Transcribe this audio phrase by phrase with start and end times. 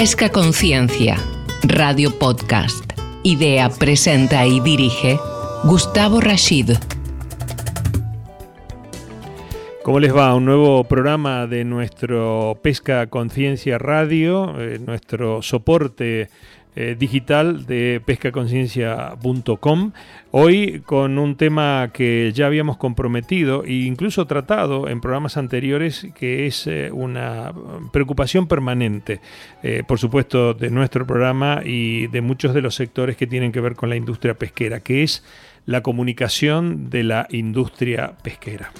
[0.00, 1.18] Pesca Conciencia,
[1.62, 2.90] Radio Podcast.
[3.22, 5.18] Idea, presenta y dirige
[5.64, 6.70] Gustavo Rashid.
[9.82, 10.34] ¿Cómo les va?
[10.34, 16.30] Un nuevo programa de nuestro Pesca Conciencia Radio, eh, nuestro soporte
[16.82, 19.92] eh, digital de pescaconciencia.com.
[20.30, 26.46] Hoy con un tema que ya habíamos comprometido e incluso tratado en programas anteriores, que
[26.46, 27.52] es eh, una
[27.92, 29.20] preocupación permanente,
[29.62, 33.60] eh, por supuesto, de nuestro programa y de muchos de los sectores que tienen que
[33.60, 35.22] ver con la industria pesquera, que es
[35.66, 38.72] la comunicación de la industria pesquera.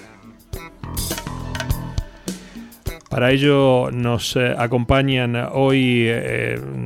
[3.10, 6.08] Para ello nos acompañan hoy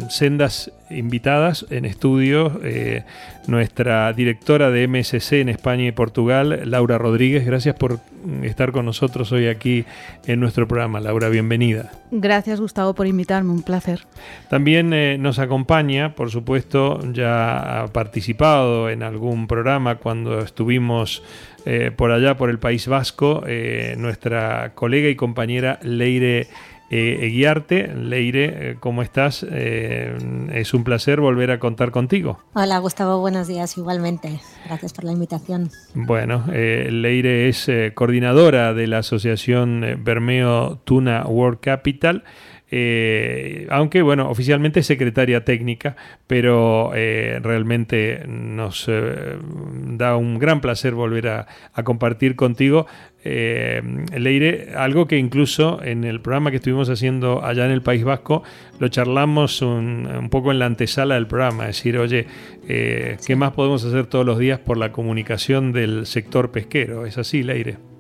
[0.08, 3.04] sendas invitadas en estudio eh,
[3.46, 7.46] nuestra directora de MSC en España y Portugal, Laura Rodríguez.
[7.46, 8.00] Gracias por
[8.42, 9.84] estar con nosotros hoy aquí
[10.26, 11.00] en nuestro programa.
[11.00, 11.92] Laura, bienvenida.
[12.10, 14.00] Gracias Gustavo por invitarme, un placer.
[14.48, 21.22] También eh, nos acompaña, por supuesto, ya ha participado en algún programa cuando estuvimos
[21.66, 23.42] eh, por allá, por el País Vasco,
[23.96, 26.48] nuestra colega y compañera Leire
[26.97, 27.92] eh, guiarte.
[27.92, 29.45] Leire, eh, ¿cómo estás?
[29.50, 30.17] Eh,
[30.53, 32.39] es un placer volver a contar contigo.
[32.53, 34.41] Hola Gustavo, buenos días igualmente.
[34.67, 35.70] Gracias por la invitación.
[35.95, 42.22] Bueno, Leire es coordinadora de la asociación Bermeo Tuna World Capital.
[42.77, 45.94] Eh, aunque bueno, oficialmente es secretaria técnica,
[46.27, 49.36] pero eh, realmente nos eh,
[49.92, 51.47] da un gran placer volver a,
[51.84, 52.89] compartir contigo,
[53.22, 58.42] Leire, algo que incluso en el programa que estuvimos haciendo allá en el País Vasco,
[58.81, 62.27] lo charlamos un, un poco en la antesala del programa, es decir, oye,
[62.66, 67.06] ¿qué más podemos hacer todos los días por la comunicación del sector pesquero?
[67.06, 67.94] ¿Es así, Leire?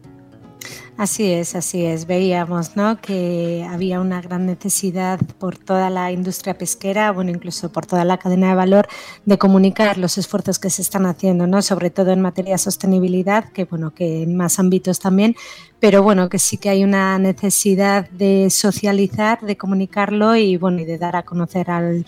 [0.96, 2.06] Así es, así es.
[2.06, 3.00] Veíamos ¿no?
[3.00, 8.16] que había una gran necesidad por toda la industria pesquera, bueno, incluso por toda la
[8.18, 8.86] cadena de valor,
[9.24, 11.62] de comunicar los esfuerzos que se están haciendo, ¿no?
[11.62, 15.34] sobre todo en materia de sostenibilidad, que bueno, que en más ámbitos también,
[15.80, 20.84] pero bueno, que sí que hay una necesidad de socializar, de comunicarlo y bueno, y
[20.84, 22.06] de dar a conocer al,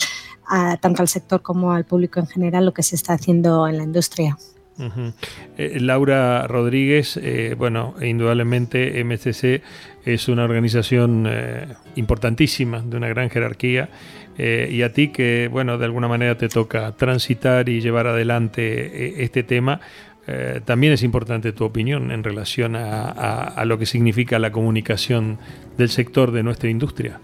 [0.81, 3.83] tanto al sector como al público en general lo que se está haciendo en la
[3.83, 4.39] industria.
[5.57, 9.63] Eh, Laura Rodríguez, eh, bueno, indudablemente MCC
[10.05, 11.67] es una organización eh,
[11.97, 13.89] importantísima, de una gran jerarquía,
[14.39, 19.43] y a ti que, bueno, de alguna manera te toca transitar y llevar adelante este
[19.43, 19.81] tema,
[20.67, 25.39] también es importante tu opinión en relación a lo que significa la comunicación
[25.79, 27.19] del sector de nuestra industria.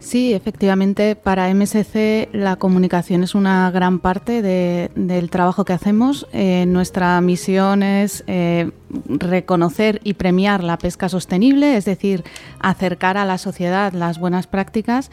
[0.00, 6.26] Sí, efectivamente, para MSC la comunicación es una gran parte del trabajo que hacemos.
[6.32, 8.70] Eh, nuestra misión es eh,
[9.08, 12.24] reconocer y premiar la pesca sostenible, es decir,
[12.60, 15.10] acercar a la sociedad las buenas prácticas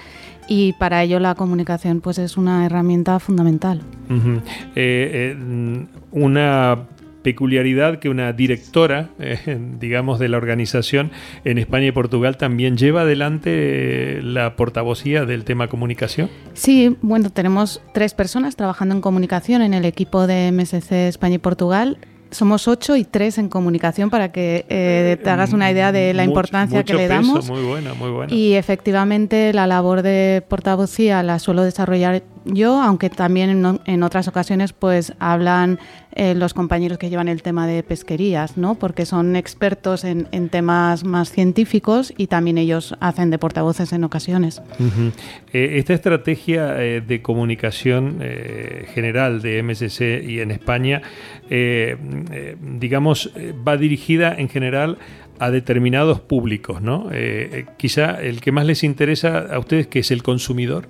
[0.48, 3.82] y para ello la comunicación pues es una herramienta fundamental.
[4.76, 5.36] Eh,
[6.12, 6.88] una
[7.28, 11.12] peculiaridad que una directora, eh, digamos, de la organización
[11.44, 16.30] en España y Portugal también lleva adelante la portavocía del tema comunicación?
[16.54, 21.40] Sí, bueno, tenemos tres personas trabajando en comunicación en el equipo de MSC España y
[21.40, 21.98] Portugal
[22.32, 26.24] somos ocho y tres en comunicación para que eh, te hagas una idea de la
[26.24, 27.50] importancia que le damos.
[27.50, 28.34] Muy buena, muy buena.
[28.34, 34.74] Y efectivamente la labor de portavocía la suelo desarrollar yo, aunque también en, otras ocasiones
[34.74, 35.80] pues hablan
[36.20, 38.74] eh, los compañeros que llevan el tema de pesquerías, ¿no?
[38.74, 44.60] porque son expertos en, temas más científicos y también ellos hacen de portavoces en ocasiones.
[45.54, 48.20] Eh, esta estrategia eh, de comunicación
[48.96, 51.04] general de MSC y en España,
[52.62, 53.32] digamos,
[53.68, 54.98] va dirigida en general
[55.38, 57.12] a determinados públicos, ¿no?
[57.78, 60.88] quizá el que más les interesa a ustedes, que es el consumidor.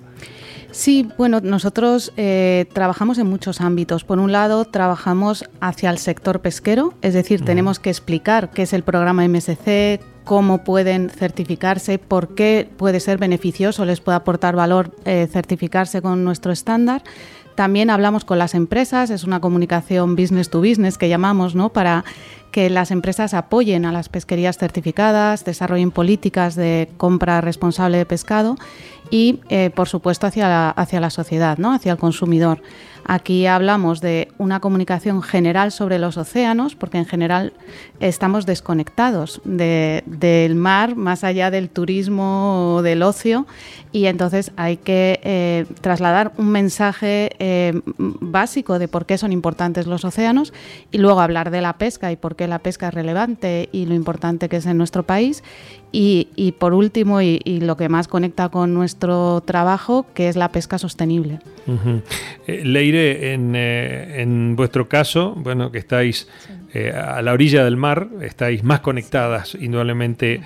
[0.70, 4.04] Sí, bueno, nosotros eh, trabajamos en muchos ámbitos.
[4.04, 8.72] Por un lado, trabajamos hacia el sector pesquero, es decir, tenemos que explicar qué es
[8.74, 14.94] el programa MSC, cómo pueden certificarse, por qué puede ser beneficioso, les puede aportar valor
[15.06, 17.02] eh, certificarse con nuestro estándar.
[17.54, 21.70] También hablamos con las empresas, es una comunicación business to business que llamamos, ¿no?
[21.70, 22.04] Para
[22.52, 28.56] que las empresas apoyen a las pesquerías certificadas, desarrollen políticas de compra responsable de pescado
[29.10, 31.72] y, eh, por supuesto, hacia la, hacia la sociedad, ¿no?
[31.72, 32.60] hacia el consumidor.
[33.10, 37.54] Aquí hablamos de una comunicación general sobre los océanos, porque en general
[38.00, 43.46] estamos desconectados del mar, más allá del turismo o del ocio,
[43.92, 49.86] y entonces hay que eh, trasladar un mensaje eh, básico de por qué son importantes
[49.86, 50.52] los océanos
[50.92, 53.94] y luego hablar de la pesca y por qué la pesca es relevante y lo
[53.94, 55.42] importante que es en nuestro país
[55.90, 60.78] Y, por último, y, lo que más conecta con nuestro trabajo, que es la pesca
[60.78, 61.40] sostenible.
[62.46, 66.28] Eh, Leire, eh, en, vuestro caso, bueno, que estáis
[66.74, 70.40] eh, a la orilla del mar, estáis más conectadas indudablemente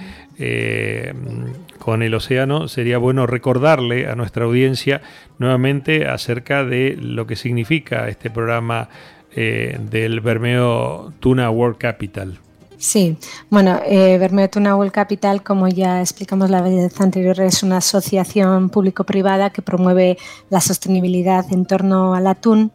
[1.78, 5.02] con el océano, sería bueno recordarle a nuestra audiencia
[5.38, 8.88] nuevamente acerca de lo que significa este programa
[9.36, 12.40] del Bermeo Tuna World Capital.
[12.82, 13.16] Sí,
[13.48, 19.50] bueno, eh, Tuna World Capital, como ya explicamos la vez anterior, es una asociación público-privada
[19.50, 20.18] que promueve
[20.50, 22.72] la sostenibilidad en torno al atún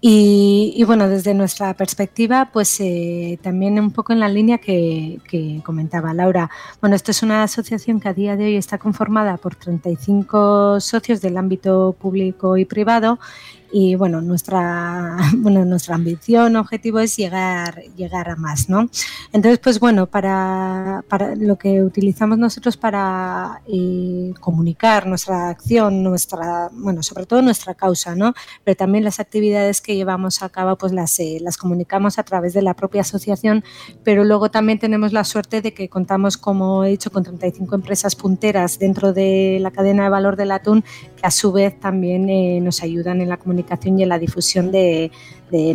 [0.00, 5.60] y, bueno, desde nuestra perspectiva, pues eh, también un poco en la línea que, que,
[5.64, 6.50] comentaba Laura.
[6.80, 11.20] Bueno, esto es una asociación que a día de hoy está conformada por 35 socios
[11.22, 13.20] del ámbito público y privado
[13.76, 18.88] y bueno, nuestra, bueno, nuestra ambición, objetivo es llegar, llegar a más, ¿no?
[19.32, 26.70] Entonces, pues bueno, para, para lo que utilizamos nosotros para eh, comunicar nuestra acción, nuestra,
[26.72, 28.32] bueno, sobre todo nuestra causa, ¿no?
[28.62, 32.54] Pero también las actividades que llevamos a cabo, pues las, eh, las comunicamos a través
[32.54, 33.64] de la propia asociación,
[34.04, 38.14] pero luego también tenemos la suerte de que contamos, como he dicho, con 35 empresas
[38.14, 40.84] punteras dentro de la cadena de valor del atún,
[41.16, 44.70] que a su vez también eh, nos ayudan en la comunicación y en la difusión
[44.70, 45.10] de,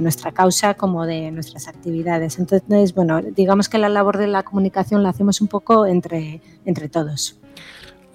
[0.01, 2.37] nuestra causa como de nuestras actividades.
[2.37, 6.89] Entonces, bueno, digamos que la labor de la comunicación la hacemos un poco entre, entre
[6.89, 7.39] todos.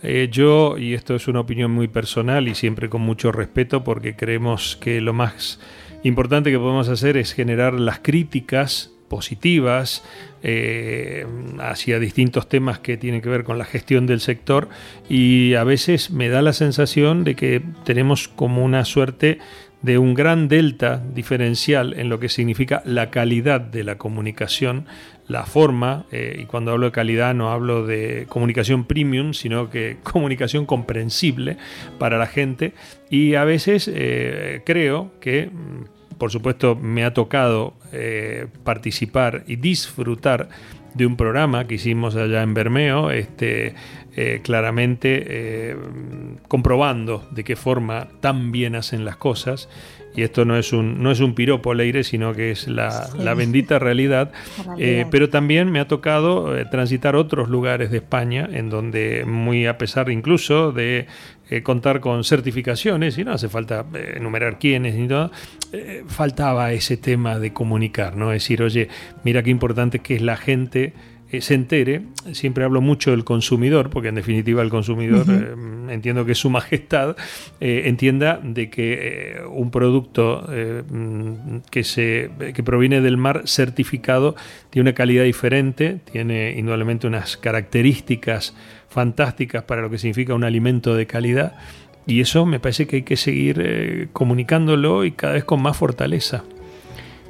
[0.03, 4.15] Eh, yo, y esto es una opinión muy personal y siempre con mucho respeto, porque
[4.15, 5.59] creemos que lo más
[6.03, 10.03] importante que podemos hacer es generar las críticas positivas
[10.43, 11.27] eh,
[11.61, 14.69] hacia distintos temas que tienen que ver con la gestión del sector
[15.09, 19.39] y a veces me da la sensación de que tenemos como una suerte
[19.85, 24.87] de un gran delta diferencial en lo que significa la calidad de la comunicación,
[25.29, 29.99] la forma, eh, y cuando hablo de calidad no hablo de comunicación premium, sino que
[30.03, 31.59] comunicación comprensible
[31.99, 32.73] para la gente,
[33.11, 39.57] y a veces eh, creo que, mm, por supuesto, me ha tocado eh, participar y
[39.57, 40.49] disfrutar
[40.95, 43.75] de un programa que hicimos allá en Bermeo, este,
[44.17, 45.77] eh, claramente eh,
[46.47, 49.69] comprobando de qué forma tan bien hacen las cosas.
[50.15, 51.75] Y esto no es un, no es un piropo
[52.05, 54.31] sino que es la, bendita realidad.
[54.79, 59.79] Eh, pero también me ha tocado transitar otros lugares de España, en donde muy a
[59.79, 61.09] pesar incluso de
[61.65, 63.85] contar con certificaciones, y no hace falta
[64.15, 65.33] enumerar quiénes ni todo,
[66.07, 68.31] faltaba ese tema de comunicar, ¿no?
[68.31, 68.89] Es decir, oye,
[69.25, 70.93] mira qué importante que es la gente
[71.31, 76.25] eh, se entere, siempre hablo mucho del consumidor, porque en definitiva el consumidor, eh, entiendo
[76.25, 77.17] que es su majestad,
[77.61, 84.37] eh, entienda de que un producto mm, que, se, que proviene del mar certificado
[84.71, 88.55] tiene una calidad diferente, tiene indudablemente unas características
[88.89, 91.57] fantásticas para lo que significa un alimento de calidad.
[92.07, 96.45] Y eso me parece que hay que seguir comunicándolo y cada vez con más fortaleza.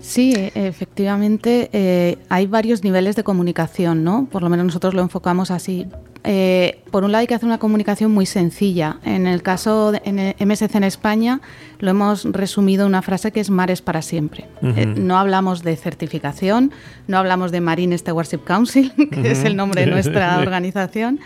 [0.05, 4.29] Sí, efectivamente eh, hay varios niveles de comunicación, ¿no?
[4.31, 5.87] Por lo menos nosotros lo enfocamos así.
[6.25, 8.99] Eh, por un lado hay que hacer una comunicación muy sencilla.
[9.03, 11.41] En el caso de MSC en España
[11.81, 14.47] lo hemos resumido en una frase que es mares para siempre.
[14.63, 16.71] Eh, no hablamos de certificación,
[17.09, 21.19] no hablamos de Marine Stewardship Council, que es el nombre de nuestra organización,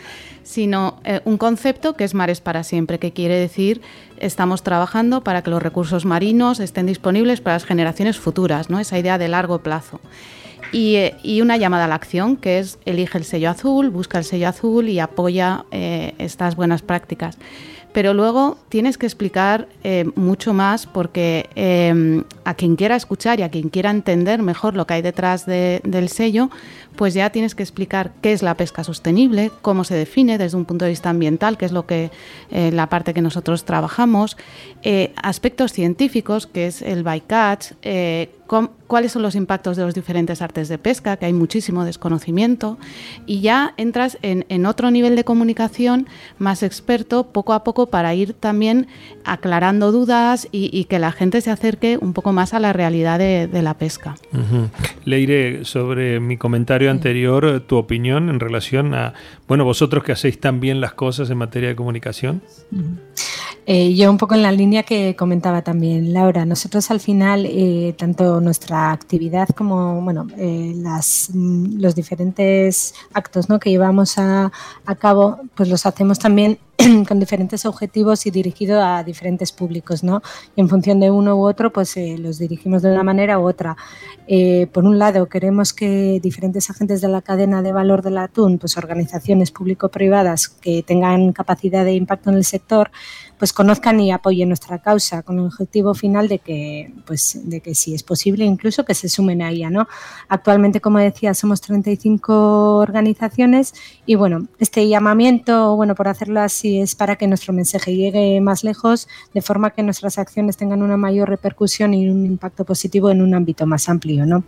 [0.42, 3.82] sino eh, un concepto que es mares para siempre, que quiere decir
[4.16, 8.80] estamos trabajando para que los recursos marinos estén disponibles para las generaciones futuras, ¿no?
[8.80, 10.00] esa idea de largo plazo.
[10.72, 14.24] Y, eh, una llamada a la acción, que es elige el sello azul, busca el
[14.24, 17.38] sello azul y apoya eh, estas buenas prácticas.
[17.92, 19.66] Pero luego tienes que explicar
[20.14, 21.48] mucho más porque
[22.44, 26.08] a quien quiera escuchar y a quien quiera entender mejor lo que hay detrás del
[26.10, 26.50] sello,
[26.98, 30.64] pues ya tienes que explicar qué es la pesca sostenible, cómo se define desde un
[30.64, 32.10] punto de vista ambiental, que es lo que
[32.50, 34.36] eh, la parte que nosotros trabajamos,
[34.82, 40.42] eh, aspectos científicos, que es el bycatch, eh, cuáles son los impactos de los diferentes
[40.42, 42.78] artes de pesca, que hay muchísimo desconocimiento,
[43.26, 48.32] y ya entras en, otro nivel de comunicación más experto poco a poco para ir
[48.32, 48.88] también
[49.24, 53.48] aclarando dudas y, que la gente se acerque un poco más a la realidad de,
[53.62, 54.16] la pesca.
[55.04, 59.14] Leire, sobre mi comentario anterior tu opinión en relación a,
[59.46, 62.42] bueno, vosotros que hacéis tan bien las cosas en materia de comunicación.
[63.70, 67.94] Eh, yo un poco en la línea que comentaba también Laura, nosotros al final, eh,
[67.98, 73.58] tanto nuestra actividad como bueno, eh, las, mm, los diferentes actos ¿no?
[73.58, 74.50] que llevamos a,
[74.86, 76.58] a, cabo, pues los hacemos también
[77.08, 80.22] con diferentes objetivos y dirigido a diferentes públicos, ¿no?
[80.54, 83.48] Y en función de uno u otro, pues eh, los dirigimos de una manera u
[83.48, 83.76] otra.
[84.28, 88.58] Eh, por un lado, queremos que diferentes agentes de la cadena de valor del atún,
[88.58, 92.92] pues organizaciones público-privadas que tengan capacidad de impacto en el sector,
[93.38, 97.74] pues conozcan y apoyen nuestra causa con el objetivo final de que, pues, de que
[97.74, 99.70] si es posible incluso que se sumen a ella.
[99.70, 99.88] ¿no?
[100.28, 103.74] Actualmente, como decía, somos 35 organizaciones
[104.06, 108.64] y bueno, este llamamiento, bueno, por hacerlo así, es para que nuestro mensaje llegue más
[108.64, 113.22] lejos, de forma que nuestras acciones tengan una mayor repercusión y un impacto positivo en
[113.22, 114.26] un ámbito más amplio.
[114.26, 114.44] ¿no?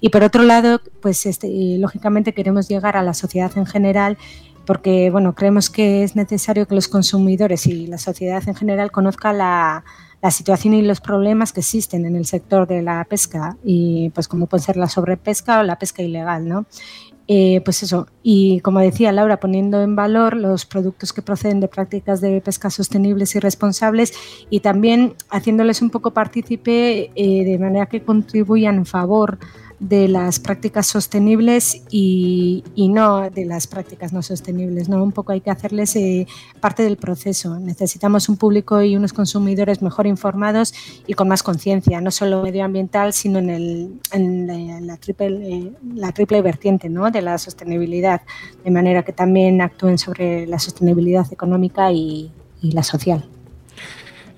[0.00, 1.48] Y por otro lado, pues este,
[1.78, 4.18] lógicamente queremos llegar a la sociedad en general
[4.70, 9.38] porque bueno, creemos que es necesario que los consumidores y la sociedad en general conozcan
[9.38, 9.84] la,
[10.30, 14.46] situación y los problemas que existen en el sector de la pesca y pues como
[14.46, 16.66] puede ser la sobrepesca o la pesca ilegal, ¿no?
[17.32, 21.68] Eh, pues eso, y como decía Laura, poniendo en valor los productos que proceden de
[21.68, 24.14] prácticas de pesca sostenibles y responsables
[24.50, 29.38] y también haciéndoles un poco partícipe eh, de manera que contribuyan en favor
[29.80, 34.88] de las prácticas sostenibles y, no de las prácticas no sostenibles.
[34.88, 35.02] ¿no?
[35.02, 36.26] Un poco hay que hacerles eh,
[36.60, 37.58] parte del proceso.
[37.58, 40.74] Necesitamos un público y unos consumidores mejor informados
[41.06, 46.12] y con más conciencia, no solo medioambiental, sino en, el, en la, triple, eh, la
[46.12, 47.10] triple vertiente ¿no?
[47.10, 48.20] de la sostenibilidad,
[48.62, 53.26] de manera que también actúen sobre la sostenibilidad económica y la social.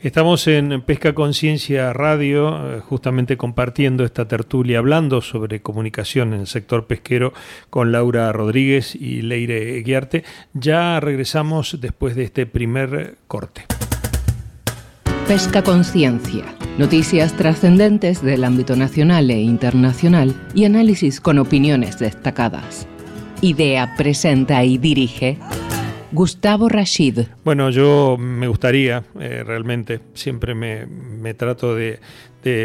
[0.03, 6.47] Estamos en Pesca Conciencia Radio, eh, justamente compartiendo esta tertulia, hablando sobre comunicación en el
[6.49, 7.33] sector pesquero
[7.71, 10.25] con Laura Rodríguez y Leire Guiarte.
[10.55, 13.63] Ya regresamos después de este primer corte.
[15.29, 16.47] Pesca Conciencia.
[16.79, 22.89] Noticias trascendentes del ámbito nacional e internacional y análisis con opiniones destacadas.
[23.41, 25.39] Idea, presenta y dirige
[26.13, 27.21] Gustavo Rashid.
[27.43, 32.01] Bueno, yo me gustaría, eh, realmente, siempre me, trato de,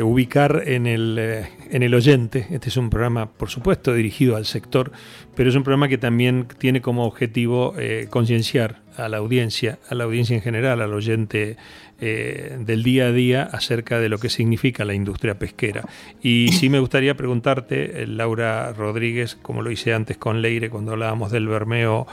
[0.04, 2.48] ubicar en el, eh, en el oyente.
[2.50, 4.92] Este es un programa, por supuesto, dirigido al sector,
[5.34, 9.96] pero es un programa que también tiene como objetivo eh, concienciar a la audiencia, a
[9.96, 11.56] la audiencia en general, al oyente
[12.00, 15.84] del día a día acerca de lo que significa la industria pesquera.
[16.22, 21.32] Y sí me gustaría preguntarte, Laura Rodríguez, como lo hice antes con Leire cuando hablábamos
[21.32, 22.06] del Bermeo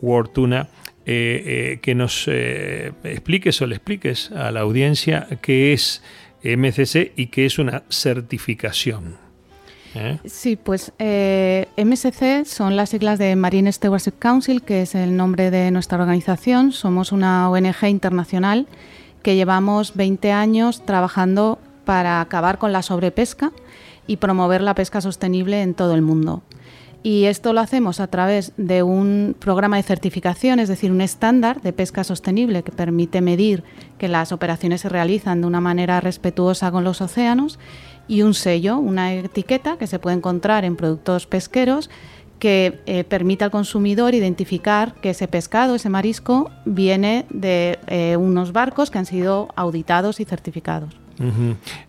[0.00, 0.77] Wortuna, eh,
[1.10, 6.02] eh, que nos eh, expliques o le expliques a la audiencia qué es
[6.44, 9.16] MCC y qué es una certificación.
[10.26, 15.72] Sí, pues MSC son las siglas de Marine Stewardship Council, que es el nombre de
[15.72, 16.70] nuestra organización.
[16.70, 18.68] Somos una ONG internacional
[19.22, 23.50] que llevamos 20 años trabajando para acabar con la sobrepesca
[24.06, 26.42] y promover la pesca sostenible en todo el mundo.
[27.02, 31.62] Y esto lo hacemos a través de un programa de certificación, es decir, un estándar
[31.62, 33.62] de pesca sostenible que permite medir
[33.98, 37.58] que las operaciones se realizan de una manera respetuosa con los océanos
[38.08, 41.88] y un sello, una etiqueta que se puede encontrar en productos pesqueros
[42.38, 48.52] que eh, permite al consumidor identificar que ese pescado, ese marisco, viene de eh, unos
[48.52, 50.96] barcos que han sido auditados y certificados.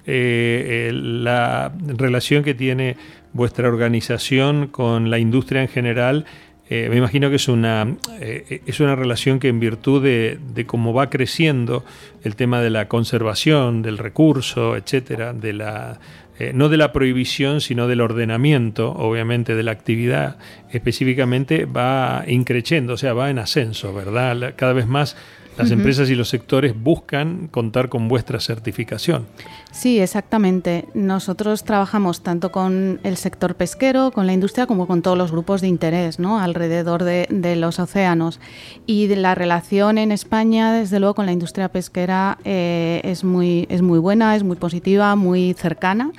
[0.07, 2.97] Eh, la relación que tiene
[3.39, 6.25] vuestra organización con la industria en general,
[6.69, 10.93] eh, me imagino que es una, eh, es una relación que en virtud de, cómo
[10.93, 11.85] va creciendo
[12.23, 15.99] el tema de la conservación, del recurso, etcétera, de la,
[16.37, 20.37] eh, no de la prohibición, sino del ordenamiento, obviamente, de la actividad
[20.69, 24.53] específicamente, va increciendo, o sea, va en ascenso, ¿verdad?
[24.57, 25.15] Cada vez más
[25.59, 29.25] las empresas y los sectores buscan contar con vuestra certificación.
[29.71, 30.85] Sí, exactamente.
[30.93, 35.61] Nosotros trabajamos tanto con el sector pesquero, con la industria, como con todos los grupos
[35.61, 36.39] de interés ¿no?
[36.39, 38.39] alrededor de, los océanos.
[38.85, 43.81] Y la relación en España, desde luego, con la industria pesquera eh, es, muy, es
[43.81, 46.11] muy buena, es muy positiva, muy cercana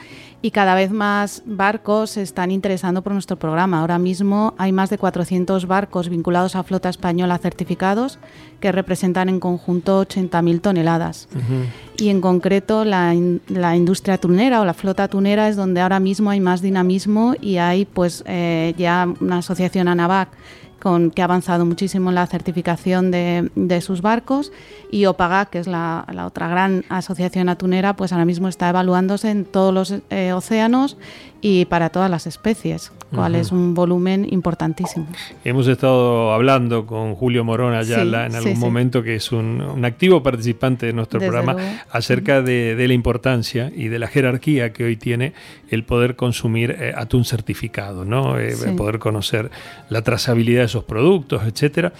[0.42, 3.80] y cada vez más barcos se están interesando por nuestro programa.
[3.80, 8.18] Ahora mismo hay más de 400 barcos vinculados a flota española certificados
[8.59, 11.28] que representan en conjunto 80.000 toneladas.
[11.99, 13.14] Y en concreto la,
[13.49, 17.59] la, industria tunera o la flota tunera es donde ahora mismo hay más dinamismo y
[17.59, 20.30] hay pues eh, ya una asociación ANAVAC
[20.80, 24.52] con, que ha avanzado muchísimo en la certificación de, de sus barcos
[24.90, 29.30] y OPAGA, que es la, la, otra gran asociación atunera, pues ahora mismo está evaluándose
[29.30, 30.96] en todos los eh, océanos
[31.42, 35.06] y para todas las especies, cual es un volumen importantísimo.
[35.44, 40.87] Hemos estado hablando con Julio Morón allá en algún momento, que es un, activo participante
[40.87, 41.56] de nuestro programa,
[41.90, 45.32] acerca de, la importancia y de la jerarquía que hoy tiene
[45.70, 48.38] el poder consumir eh, atún certificado, ¿no?
[48.38, 49.50] Eh, poder conocer
[49.88, 51.92] la trazabilidad de esos productos, etcétera.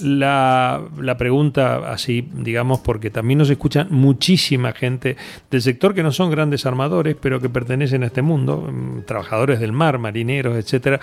[0.00, 5.16] La, la, pregunta así, digamos, porque también nos escuchan muchísima gente
[5.50, 9.60] del sector que no son grandes armadores, pero que pertenecen a este mundo, mm, trabajadores
[9.60, 11.00] del mar, marineros, etcétera.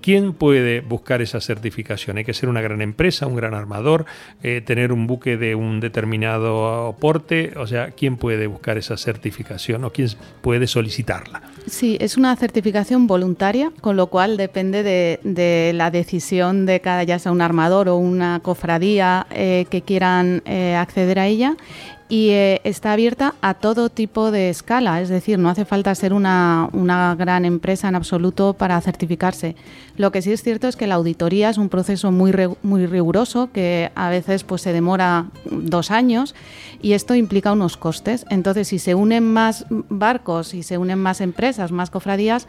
[0.00, 2.18] ¿Quién puede buscar esa certificación?
[2.18, 4.06] Hay que ser una gran empresa, un gran armador,
[4.40, 9.90] tener un buque de un determinado porte, o sea, ¿quién puede buscar esa certificación o
[9.90, 10.08] quién
[10.40, 11.42] puede solicitarla?
[11.70, 17.18] Sí, es una certificación voluntaria, con lo cual depende de, la decisión de cada, ya
[17.18, 21.56] sea un armador o una cofradía eh, que quieran eh, acceder a ella
[22.08, 26.12] y eh, está abierta a todo tipo de escala, es decir, no hace falta ser
[26.12, 26.68] una,
[27.18, 29.56] gran empresa en absoluto para certificarse.
[29.96, 33.50] Lo que sí es cierto es que la auditoría es un proceso muy, muy riguroso
[33.52, 36.34] que a veces pues, se demora dos años
[36.80, 38.24] y esto implica unos costes.
[38.30, 42.46] Entonces, si se unen más barcos, y se unen más empresas, más cofradías,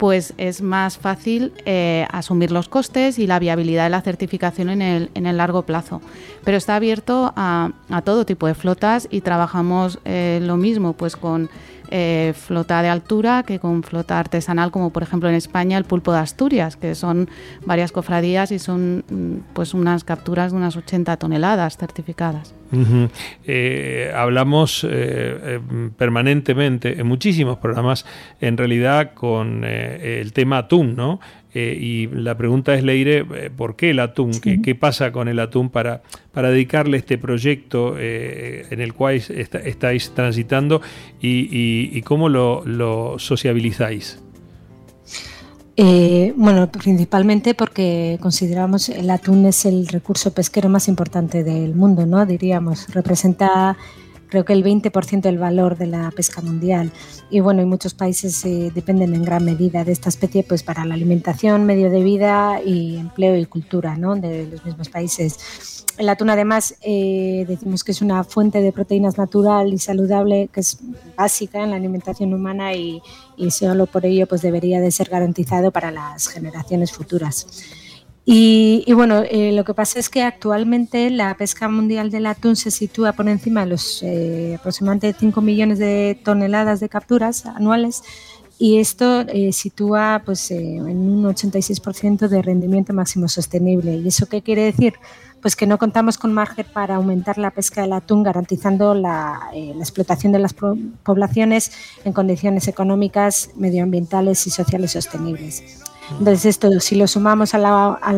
[0.00, 4.80] pues es más fácil eh, asumir los costes y la viabilidad de la certificación en
[4.80, 6.00] el, en el largo plazo.
[6.42, 11.50] Pero está abierto a, todo tipo de flotas y trabajamos eh, lo mismo pues con
[11.90, 16.12] eh, flota de altura que con flota artesanal, como por ejemplo en España el pulpo
[16.12, 17.28] de Asturias, que son
[17.64, 22.54] varias cofradías y son mm, pues unas capturas de unas 80 toneladas certificadas.
[23.44, 25.58] Eh, hablamos eh,
[25.96, 28.06] permanentemente en muchísimos programas,
[28.40, 31.18] en realidad, con el tema atún, ¿no?
[31.52, 34.32] Eh, y la pregunta es, Leire, eh, ¿por qué el atún?
[34.40, 36.02] ¿Qué, pasa con el atún para,
[36.32, 40.80] para dedicarle este proyecto eh, en el cual estáis transitando
[41.20, 44.18] y, cómo lo, sociabilizáis?
[46.36, 52.26] bueno, principalmente porque consideramos el atún es el recurso pesquero más importante del mundo, ¿no?
[52.26, 53.78] Diríamos, representa
[54.30, 56.90] creo que el 20% del valor de la pesca mundial.
[57.28, 60.84] Y bueno, y muchos países eh, dependen en gran medida de esta especie pues para
[60.84, 64.16] la alimentación, medio de vida y empleo y cultura ¿no?
[64.16, 65.84] de los mismos países.
[65.98, 70.60] El atún además eh, decimos que es una fuente de proteínas natural y saludable que
[70.60, 70.78] es
[71.16, 73.02] básica en la alimentación humana y,
[73.36, 77.46] y solo por ello pues debería de ser garantizado para las generaciones futuras.
[78.32, 82.70] Y, bueno, eh, lo que pasa es que actualmente la pesca mundial del atún se
[82.70, 88.04] sitúa por encima de los eh, aproximadamente 5 millones de toneladas de capturas anuales
[88.56, 93.96] y esto eh, sitúa pues, en un 86% de rendimiento máximo sostenible.
[93.96, 94.94] ¿Y eso qué quiere decir?
[95.42, 99.82] Pues que no contamos con margen para aumentar la pesca del atún, garantizando la, la
[99.82, 101.72] explotación de las poblaciones
[102.04, 105.89] en condiciones económicas, medioambientales y sociales sostenibles.
[106.18, 107.64] Entonces esto, si lo sumamos al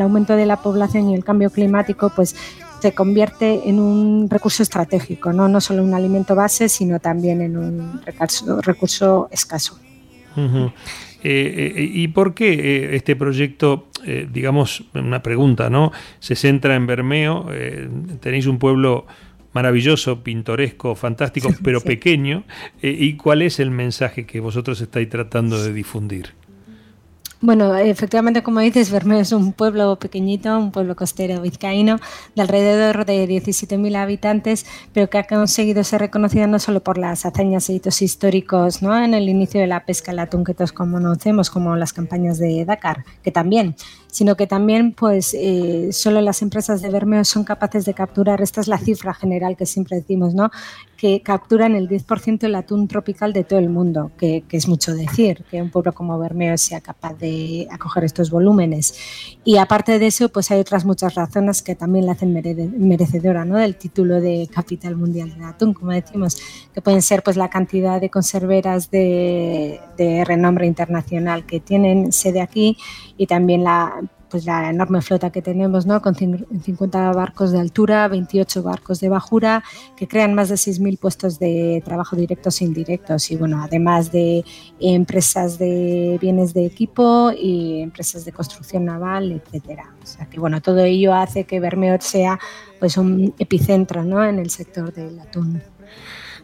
[0.02, 2.34] aumento de la población y el cambio climático, pues
[2.82, 7.56] se convierte en un recurso estratégico, no, no solo un alimento base, sino también en
[7.56, 8.00] un
[8.62, 9.78] recurso, escaso.
[10.36, 10.72] Eh,
[11.22, 13.86] eh, ¿Y por qué eh, este proyecto,
[14.32, 15.92] digamos, una pregunta, ¿no?
[16.18, 17.46] Se centra en Bermeo,
[18.20, 19.06] tenéis un pueblo
[19.52, 22.42] maravilloso, pintoresco, fantástico, pero pequeño,
[22.82, 26.34] ¿y cuál es el mensaje que vosotros estáis tratando de difundir?
[27.44, 31.98] Bueno, efectivamente, como dices, Bermeo es un pueblo pequeñito, un pueblo costero vizcaíno
[32.36, 37.26] de alrededor de 17.000 habitantes, pero que ha conseguido ser reconocido no solo por las
[37.26, 38.96] hazañas e hitos históricos ¿no?
[38.96, 42.64] en el inicio de la pesca al atún que todos conocemos, como las campañas de
[42.64, 43.74] Dakar, que también,
[44.12, 48.60] sino que también pues eh, solo las empresas de Bermeo son capaces de capturar, esta
[48.60, 50.50] es la cifra general que siempre decimos, ¿no?
[51.02, 55.42] que capturan el 10% del atún tropical de todo el mundo, que, es mucho decir,
[55.50, 58.94] que un pueblo como Bermeo sea capaz de acoger estos volúmenes.
[59.42, 63.56] Y aparte de eso, pues hay otras muchas razones que también la hacen merecedora ¿no?
[63.56, 66.40] del título de capital mundial del atún, como decimos,
[66.72, 72.40] que pueden ser pues la cantidad de conserveras de, de renombre internacional que tienen sede
[72.40, 72.76] aquí
[73.16, 74.01] y también la
[74.32, 76.00] pues la enorme flota que tenemos, ¿no?
[76.00, 79.62] con 50 barcos de altura, 28 barcos de bajura,
[79.94, 83.30] que crean más de 6.000 puestos de trabajo directos e indirectos.
[83.30, 84.42] Y bueno, además de
[84.80, 89.92] empresas de bienes de equipo y empresas de construcción naval, etcétera.
[90.02, 92.40] O sea que bueno, todo ello hace que Bermeo sea
[92.80, 94.24] pues un epicentro ¿no?
[94.24, 95.62] en el sector del atún.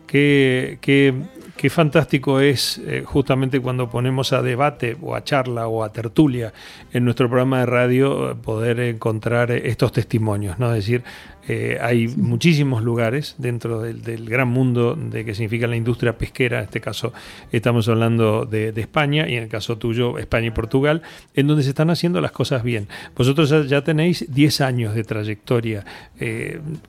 [0.06, 1.14] ¿Qué, qué
[1.58, 6.54] qué fantástico es eh, justamente cuando ponemos a debate o a charla o a tertulia
[6.92, 10.68] en nuestro programa de radio eh, poder encontrar estos testimonios, ¿no?
[10.68, 11.02] Es decir,
[11.48, 16.64] eh, hay muchísimos lugares dentro del, gran mundo de que significa la industria pesquera, en
[16.64, 17.14] este caso
[17.52, 21.02] estamos hablando de, España y en el caso tuyo España y Portugal,
[21.34, 22.86] en donde se están haciendo las cosas bien.
[23.16, 25.84] Vosotros ya, tenéis 10 años de trayectoria.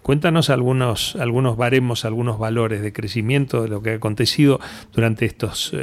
[0.02, 4.60] cuéntanos algunos, algunos baremos, algunos valores de crecimiento de lo que ha acontecido
[4.94, 5.74] durante estos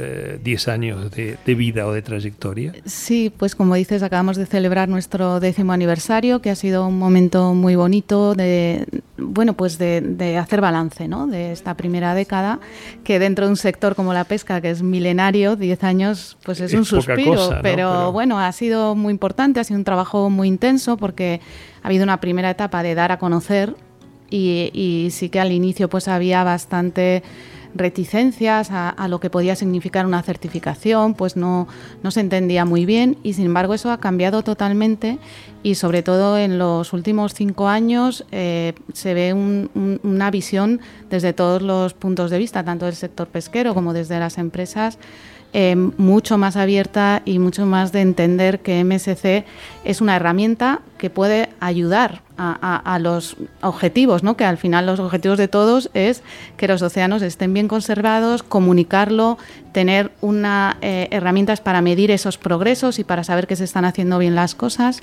[0.44, 2.74] 10 años de, de, vida o de trayectoria?
[2.84, 7.54] Sí, pues como dices, acabamos de celebrar nuestro décimo aniversario, que ha sido un momento
[7.54, 8.65] muy bonito de,
[9.18, 11.26] bueno, pues de, hacer balance ¿no?
[11.26, 12.60] de esta primera década,
[13.04, 16.72] que dentro de un sector como la pesca, que es milenario, 10 años, pues es,
[16.74, 21.40] un suspiro, pero, bueno, ha sido muy importante, ha sido un trabajo muy intenso porque
[21.82, 23.74] ha habido una primera etapa de dar a conocer
[24.30, 27.22] y, y sí que al inicio pues había bastante
[27.78, 31.68] reticencias a, lo que podía significar una certificación, pues no,
[32.02, 35.18] no se entendía muy bien y sin embargo eso ha cambiado totalmente
[35.62, 41.62] y sobre todo en los últimos cinco años eh, se ve una visión desde todos
[41.62, 44.98] los puntos de vista, tanto del sector pesquero como desde las empresas,
[45.52, 49.44] eh, mucho más abierta y mucho más de entender que MSC
[49.84, 54.36] es una herramienta que puede ayudar a, los objetivos, ¿no?
[54.36, 56.22] que al final los objetivos de todos es
[56.56, 59.38] que los océanos estén bien conservados, comunicarlo,
[59.72, 64.18] tener una eh, herramientas para medir esos progresos y para saber que se están haciendo
[64.18, 64.98] bien las cosas.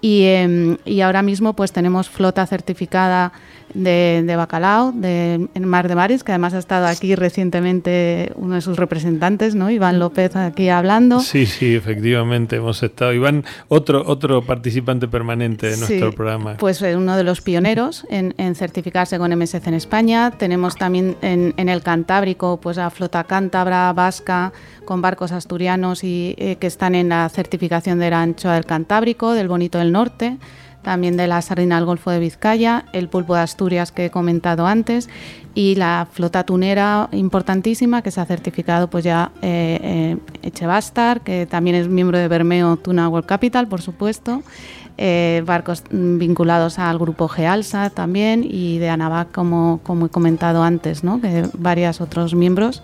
[0.00, 3.32] Y, em, y ahora mismo pues tenemos flota certificada
[3.74, 8.60] de, bacalao, de en Mar de Mares, que además ha estado aquí recientemente uno de
[8.60, 9.70] sus representantes, ¿no?
[9.70, 11.20] Iván López aquí hablando.
[11.20, 13.12] Sí, sí, efectivamente hemos estado.
[13.12, 16.56] Iván, otro, otro participante permanente de nuestro programa.
[16.58, 20.30] Pues eh, uno de los pioneros en, certificarse con MSC en España.
[20.30, 24.52] Tenemos también en, el Cantábrico, pues la flota cántabra, vasca,
[24.84, 29.32] con barcos asturianos y eh, que están en la certificación de la anchoa del Cantábrico,
[29.32, 30.38] del Bonito del Norte
[30.82, 34.66] también de la sardina del Golfo de Vizcaya, el pulpo de Asturias que he comentado
[34.66, 35.08] antes
[35.54, 41.76] y la flota tunera importantísima que se ha certificado pues ya eh, eh, que también
[41.76, 44.42] es miembro de Bermeo Tuna World Capital, por supuesto,
[44.98, 51.02] eh, barcos vinculados al grupo Gealsa también y de Anavac, como, como he comentado antes,
[51.02, 51.20] ¿no?
[51.20, 52.82] que varios otros miembros.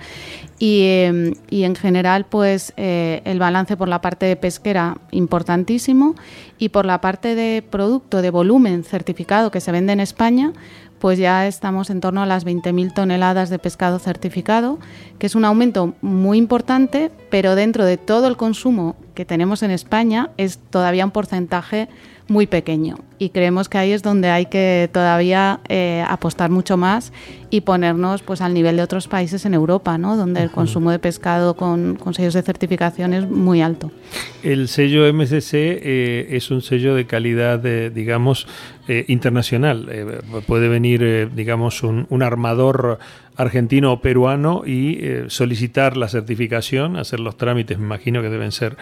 [0.61, 6.17] Em, y, en general, pues eh, el balance por la parte de pesquera importantísimo
[6.59, 10.53] y por la parte de producto de volumen certificado que se vende en España,
[10.99, 14.79] pues ya estamos en torno a las 20.000 toneladas de pescado certificado,
[15.19, 19.71] que es un aumento muy importante, pero dentro de todo el consumo que tenemos en
[19.71, 21.89] España es todavía un porcentaje
[22.29, 27.13] muy pequeño y creemos que ahí es donde hay que todavía eh, apostar mucho más
[27.51, 30.17] y ponernos pues al nivel de otros países en Europa, ¿no?
[30.17, 33.91] donde el consumo de pescado con, sellos de certificación es muy alto.
[34.43, 38.47] El sello MSC eh, es un sello de calidad, digamos,
[38.87, 39.89] eh, internacional.
[40.47, 42.99] puede venir, digamos, un, un, armador
[43.37, 48.77] argentino o peruano y solicitar la certificación, hacer los trámites, me imagino que deben ser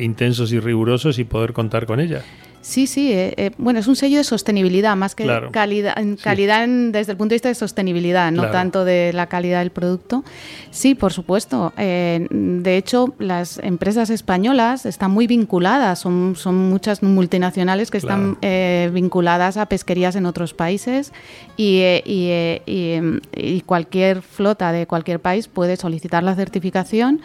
[0.00, 2.22] intensos y rigurosos y poder contar con ella.
[2.66, 3.12] Sí, sí.
[3.12, 7.30] Eh, eh, bueno, es un sello de sostenibilidad, más que calidad, calidad desde el punto
[7.30, 10.24] de vista de sostenibilidad, no tanto de la calidad del producto.
[10.72, 11.72] Sí, por supuesto.
[11.78, 18.36] Eh, de hecho, las empresas españolas están muy vinculadas, son, son muchas multinacionales que están
[18.92, 21.12] vinculadas a pesquerías en otros países
[21.56, 27.20] y, y cualquier flota de cualquier país puede solicitar la certificación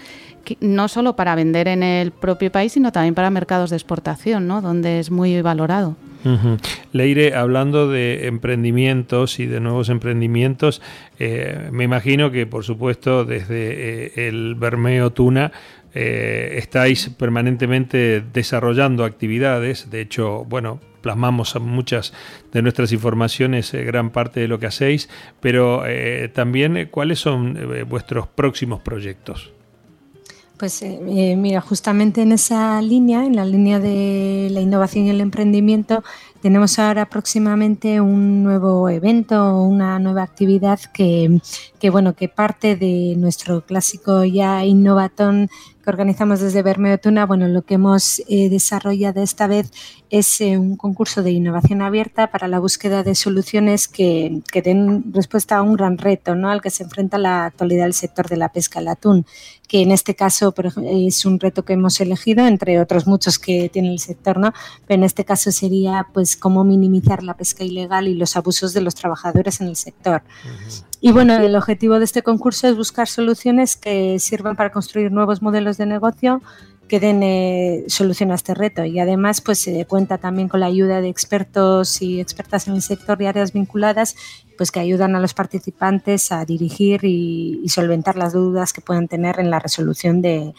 [0.59, 4.61] no solo para vender en el propio país, sino también para mercados de exportación, ¿no?
[4.61, 5.95] donde es muy valorado.
[6.91, 10.81] Leire, hablando de emprendimientos y de nuevos emprendimientos,
[11.19, 15.51] eh, me imagino que, por supuesto, desde eh, el Bermeo Tuna
[15.93, 19.89] eh, estáis permanentemente desarrollando actividades.
[19.89, 22.13] De hecho, bueno, plasmamos muchas
[22.51, 25.83] de nuestras informaciones, gran parte de lo que hacéis, pero
[26.33, 27.57] también, ¿cuáles son
[27.89, 29.51] vuestros próximos proyectos?
[30.61, 35.09] Pues eh, eh, mira, justamente en esa línea, en la línea de la innovación y
[35.09, 36.03] el emprendimiento,
[36.41, 41.39] tenemos ahora próximamente un nuevo evento, una nueva actividad que,
[41.79, 45.49] que bueno, que parte de nuestro clásico ya innovatón
[45.83, 49.71] que organizamos desde Bermeo Tuna, bueno, lo que hemos eh, desarrollado esta vez
[50.09, 55.11] es eh, un concurso de innovación abierta para la búsqueda de soluciones que, que, den
[55.13, 56.49] respuesta a un gran reto ¿no?
[56.49, 59.25] al que se enfrenta la actualidad del sector de la pesca al atún,
[59.67, 63.91] que en este caso es un reto que hemos elegido, entre otros muchos que tiene
[63.91, 64.53] el sector, ¿no?
[64.85, 68.81] pero en este caso sería pues cómo minimizar la pesca ilegal y los abusos de
[68.81, 70.23] los trabajadores en el sector.
[70.99, 75.41] Y bueno, el objetivo de este concurso es buscar soluciones que sirvan para construir nuevos
[75.41, 76.41] modelos de negocio
[76.91, 78.83] que den eh, solución a este reto.
[78.83, 82.81] Y además, pues se cuenta también con la ayuda de expertos y expertas en el
[82.81, 84.17] sector y áreas vinculadas,
[84.57, 89.39] pues que ayudan a los participantes a dirigir y, solventar las dudas que puedan tener
[89.39, 90.53] en la resolución de,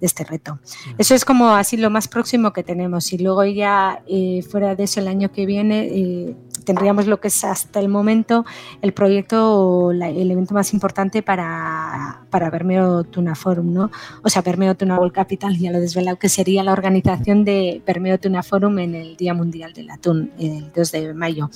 [0.00, 0.58] este reto.
[0.98, 3.12] Eso es como así lo más próximo que tenemos.
[3.12, 7.28] Y luego ya eh, fuera de eso, el año que viene eh, tendríamos lo que
[7.28, 8.44] es hasta el momento
[8.82, 13.90] el proyecto, el evento más importante para, para Bermeo Tuna Forum, ¿no?
[14.22, 18.18] O sea, Bermeo Tuna World Capital, ya lo desvelado, que sería la organización de Bermeo
[18.18, 21.50] Tuna Forum en el Día Mundial del Atún, el 2 de mayo.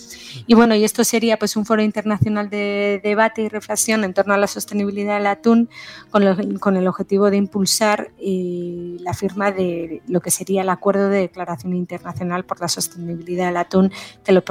[0.47, 4.35] Y bueno, y esto sería pues un foro internacional de debate y reflexión en torno
[4.35, 5.69] a la sostenibilidad del atún
[6.11, 11.09] con, con el objetivo de impulsar eh, la firma de lo que sería el Acuerdo
[11.09, 13.93] de Declaración Internacional por la Sostenibilidad del Atún,
[14.25, 14.45] que lo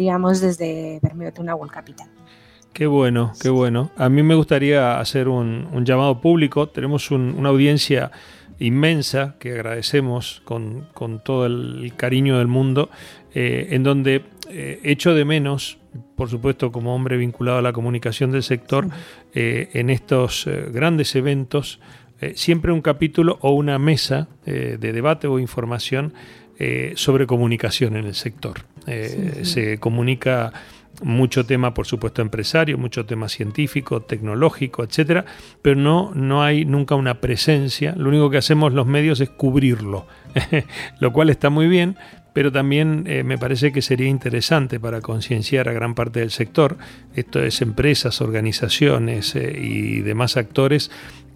[0.00, 2.08] promoveríamos desde Bermeo Tuna World Capital.
[2.72, 3.90] Qué bueno, qué bueno.
[3.96, 6.68] A mí me gustaría hacer un, llamado público.
[6.68, 8.10] Tenemos una audiencia
[8.58, 10.88] inmensa que agradecemos con,
[11.24, 12.88] todo el cariño del mundo,
[13.34, 15.78] eh, en donde eh, echo de menos,
[16.16, 18.88] por supuesto como hombre vinculado a la comunicación del sector,
[19.34, 21.80] eh, en estos grandes eventos,
[22.34, 26.12] siempre un capítulo o una mesa de debate o información
[26.94, 28.60] sobre comunicación en el sector.
[29.42, 30.52] Se comunica
[31.02, 35.24] mucho tema, por supuesto, empresario, mucho tema científico, tecnológico, etcétera,
[35.62, 37.94] pero no, no hay nunca una presencia.
[37.96, 40.06] Lo único que hacemos los medios es cubrirlo,
[41.00, 41.96] lo cual está muy bien,
[42.32, 46.76] pero también eh, me parece que sería interesante para concienciar a gran parte del sector,
[47.14, 50.90] esto es empresas, organizaciones eh, y demás actores,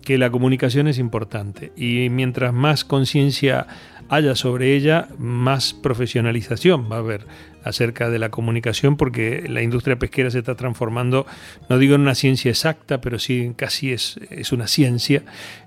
[0.04, 3.66] que la comunicación es importante y mientras más conciencia
[4.08, 7.26] haya sobre ella, más profesionalización va a haber
[7.64, 11.26] acerca de la comunicación porque la industria pesquera se está transformando,
[11.68, 15.24] no digo en una ciencia exacta, pero sí casi es, es una ciencia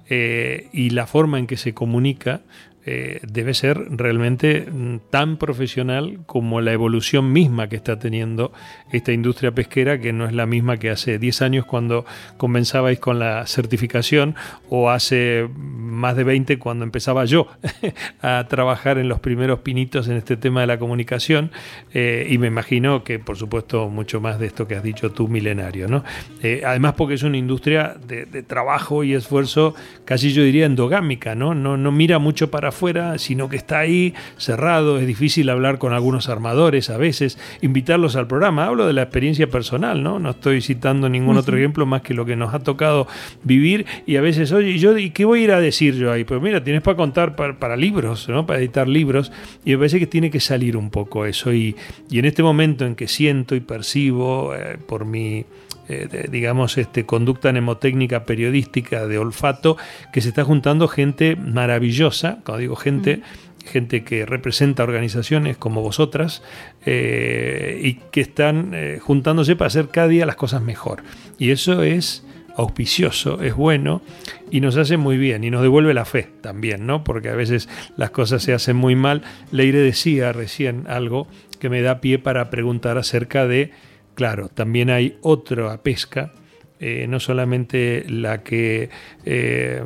[0.10, 2.42] eh, y la forma en que se comunica
[2.90, 8.54] eh, debe ser realmente mm, tan profesional como la evolución misma que está teniendo
[8.94, 12.06] esta industria pesquera, que no es la misma que hace 10 años cuando
[12.38, 14.36] comenzabais con la certificación
[14.70, 17.48] o hace más de 20 cuando empezaba yo
[18.22, 21.52] a trabajar en los primeros pinitos en este tema de la comunicación
[21.94, 25.28] eh, y me imagino que por supuesto mucho más de esto que has dicho tú
[25.28, 25.90] milenario.
[25.90, 26.06] ¿no?
[26.42, 31.54] Eh, además porque es una industria de, trabajo y esfuerzo casi yo diría endogámica, ¿no?
[31.54, 35.94] No, no mira mucho para fuera, sino que está ahí cerrado, es difícil hablar con
[35.94, 38.66] algunos armadores a veces, invitarlos al programa.
[38.66, 40.20] Hablo de la experiencia personal, ¿no?
[40.20, 43.08] No estoy citando ningún otro ejemplo más que lo que nos ha tocado
[43.44, 46.24] vivir y a veces, oye, yo, ¿y qué voy a ir a decir yo ahí?
[46.24, 48.46] Pues mira, tienes para contar para, libros, ¿no?
[48.46, 49.32] Para editar libros
[49.66, 51.76] y me parece que tiene que salir un poco eso y,
[52.12, 55.46] en este momento en que siento y percibo eh, por mi
[55.90, 59.78] eh, digamos, este, conducta mnemotécnica periodística de olfato,
[60.12, 63.22] que se está juntando gente maravillosa, cuando digo gente,
[63.68, 66.42] gente que representa organizaciones como vosotras
[66.86, 71.04] eh, y que están eh, juntándose para hacer cada día las cosas mejor.
[71.38, 74.02] Y eso es auspicioso, es bueno
[74.50, 77.04] y nos hace muy bien y nos devuelve la fe también, ¿no?
[77.04, 79.22] Porque a veces las cosas se hacen muy mal.
[79.52, 81.28] Leire decía recién algo
[81.60, 83.72] que me da pie para preguntar acerca de
[84.18, 86.34] Claro, también hay otra pesca,
[86.80, 88.90] eh, no solamente la que
[89.26, 89.84] eh,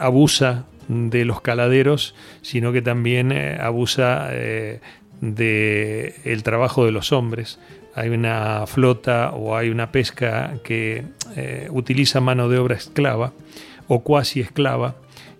[0.00, 4.80] abusa de los caladeros, sino que también eh, abusa del
[5.20, 7.60] el trabajo de los hombres.
[7.94, 11.04] Hay una flota o hay una pesca que
[11.70, 13.32] utiliza mano de obra esclava
[13.86, 14.96] o cuasi esclava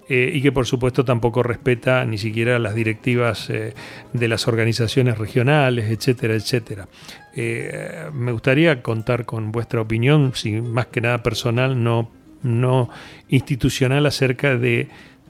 [0.09, 6.35] y que por supuesto tampoco respeta ni siquiera las directivas de las organizaciones regionales, etcétera,
[6.35, 6.89] etcétera.
[7.35, 12.11] Eh, me gustaría contar con vuestra opinión, si más que nada personal, no,
[12.43, 12.91] no
[13.29, 14.89] institucional, acerca de,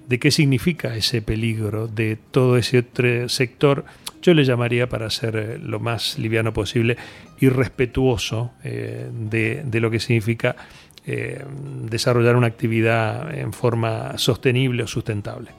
[0.09, 3.85] de qué significa ese peligro de todo ese otro sector.
[4.21, 6.97] Yo le llamaría, para ser eh, lo más liviano posible,
[7.41, 10.57] irrespetuoso eh, de, de, lo que significa
[11.05, 15.51] desarrollar una actividad en forma sostenible o sustentable.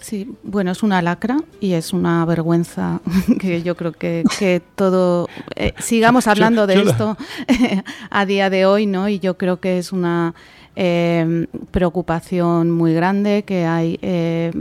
[0.00, 3.00] Sí, bueno, es una lacra y es una vergüenza
[3.40, 7.16] que yo creo que, que todo eh, sigamos hablando de esto
[8.10, 9.08] a día de hoy, ¿no?
[9.08, 10.34] Y yo creo que es una
[10.76, 13.98] eh, preocupación muy grande que hay.
[14.02, 14.52] Eh,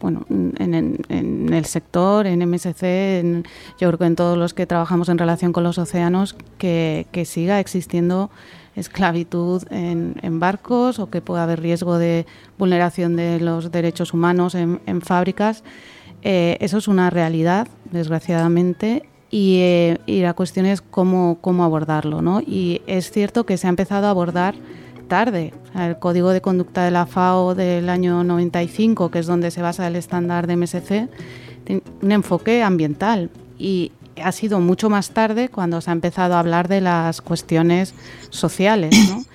[0.00, 3.44] bueno, en, el sector, en MSC,
[3.80, 7.24] yo creo que en todos los que trabajamos en relación con los océanos, que, que
[7.24, 8.30] siga existiendo
[8.78, 12.26] esclavitud en, barcos o que pueda haber riesgo de
[12.58, 15.64] vulneración de los derechos humanos en, fábricas.
[16.22, 22.22] Eh, eso es una realidad, desgraciadamente, eh, y, la cuestión es cómo, cómo abordarlo.
[22.22, 22.40] ¿no?
[22.40, 24.54] Y es cierto que se ha empezado a abordar
[25.08, 25.52] tarde.
[25.74, 29.86] el Código de Conducta de la FAO del año 95, que es donde se basa
[29.86, 31.08] el estándar de MSC,
[31.64, 36.40] tiene un enfoque ambiental y ha sido mucho más tarde cuando se ha empezado a
[36.40, 37.94] hablar de las cuestiones
[38.30, 38.94] sociales.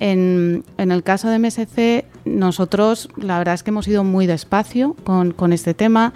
[0.00, 5.52] En, el caso de MSC, nosotros la verdad es que hemos ido muy despacio con,
[5.52, 6.12] este tema.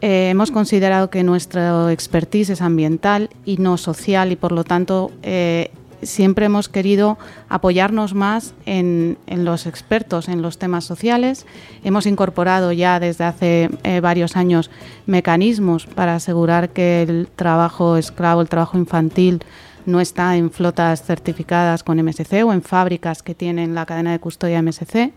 [0.00, 5.12] eh, hemos considerado que nuestro expertise es ambiental y no social y por lo tanto
[5.22, 5.70] eh,
[6.04, 11.46] siempre hemos querido apoyarnos más en, los expertos en los temas sociales.
[11.82, 14.70] Hemos incorporado ya desde hace eh, varios años
[15.06, 19.40] mecanismos para asegurar que el trabajo esclavo, el trabajo infantil,
[19.86, 24.18] no está en flotas certificadas con MSC o en fábricas que tienen la cadena de
[24.18, 25.12] custodia MSC.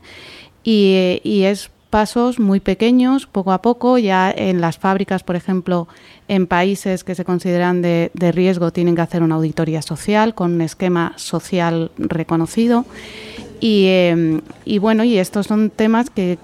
[0.63, 5.87] Y, y es pasos muy pequeños, poco a poco, ya en las fábricas, por ejemplo,
[6.27, 10.61] en países que se consideran de, riesgo, tienen que hacer una auditoría social con un
[10.61, 12.85] esquema social reconocido.
[13.61, 16.37] Em, y, bueno, y estos son temas que,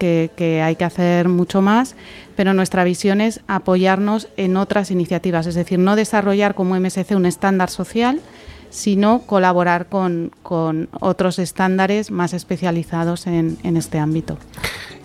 [0.63, 1.95] hay que hacer mucho más,
[2.35, 7.25] pero nuestra visión es apoyarnos en otras iniciativas, es decir, no desarrollar como MSC un
[7.25, 8.21] estándar social,
[8.71, 10.31] sino colaborar con,
[10.99, 14.39] otros estándares más especializados en este ámbito.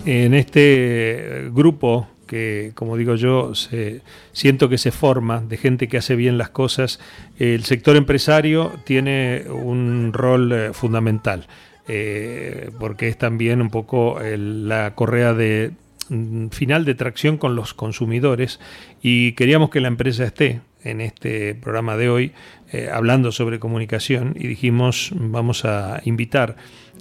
[0.05, 5.97] En este grupo que, como digo yo, se, siento que se forma de gente que
[5.97, 7.01] hace bien las cosas,
[7.39, 11.49] el sector empresario tiene un rol eh, fundamental,
[11.89, 15.73] eh, porque es también un poco la correa de
[16.11, 18.61] mm, final de tracción con los consumidores
[19.03, 22.33] y queríamos que la empresa esté en este programa de hoy
[22.73, 26.57] eh, hablando sobre comunicación y dijimos vamos a invitar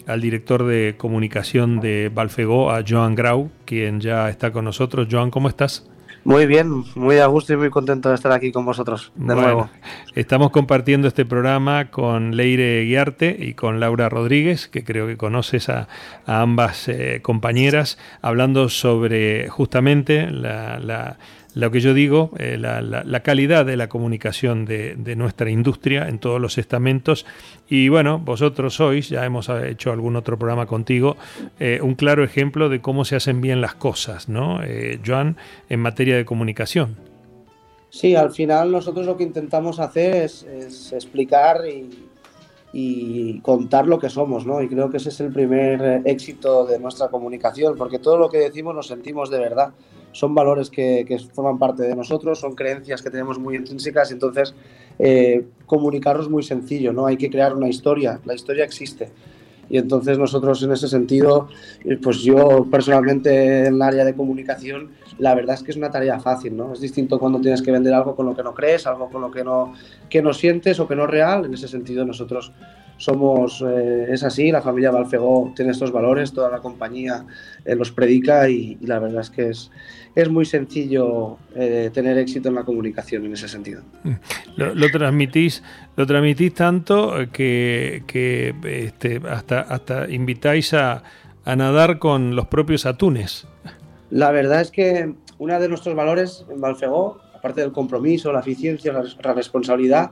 [0.06, 5.08] al director de comunicación de Balfegó, a Joan Grau, quien ya está con nosotros.
[5.12, 5.86] Joan, ¿cómo estás?
[6.23, 9.69] Muy bien, muy a gusto y muy contento de estar aquí con vosotros de nuevo.
[10.13, 15.69] Estamos compartiendo este programa con Leire Guiarte y con Laura Rodríguez, que creo que conoces
[15.69, 15.88] a,
[16.25, 21.17] ambas eh, compañeras, hablando sobre justamente la
[21.58, 26.39] lo que yo digo, eh, la, calidad de la comunicación de, nuestra industria en todos
[26.39, 27.26] los estamentos.
[27.67, 31.17] Y bueno, vosotros sois, ya hemos hecho algún otro programa contigo,
[31.60, 34.63] eh, un claro ejemplo de cómo se hacen bien las cosas, ¿no?
[34.63, 35.38] Eh, Joan,
[35.70, 36.96] en materia de comunicación.
[37.89, 42.08] Sí, al final nosotros lo que intentamos hacer es, explicar y,
[42.72, 44.62] y, contar lo que somos, ¿no?
[44.62, 48.38] Y creo que ese es el primer éxito de nuestra comunicación, porque todo lo que
[48.38, 49.74] decimos lo sentimos de verdad
[50.17, 54.56] son valores que, forman parte de nosotros, son creencias que tenemos muy intrínsecas, entonces
[54.97, 57.06] eh, comunicarlos es muy sencillo, ¿no?
[57.06, 59.12] Hay que crear una historia, la historia existe.
[59.69, 61.49] Y entonces nosotros en ese sentido,
[61.86, 65.91] eh, pues yo personalmente en el área de comunicación, la verdad es que es una
[65.91, 66.73] tarea fácil, ¿no?
[66.73, 69.30] Es distinto cuando tienes que vender algo con lo que no crees, algo con lo
[69.30, 69.73] que no,
[70.10, 71.45] que no sientes o que no es real.
[71.45, 72.51] En ese sentido nosotros
[72.97, 77.23] somos, eh, es así, la familia Balfegó tiene estos valores, toda la compañía
[77.65, 79.69] los predica y, la verdad es que es,
[80.17, 83.84] es muy sencillo eh, tener éxito en la comunicación en ese sentido.
[84.56, 85.62] Lo, transmitís,
[85.95, 88.03] lo transmitís tanto que,
[88.63, 91.03] este, hasta, hasta invitáis a,
[91.45, 93.45] nadar con los propios atunes.
[94.10, 98.93] La verdad es que uno de nuestros valores en Balfegó, aparte del compromiso, la eficiencia,
[98.93, 100.12] la responsabilidad,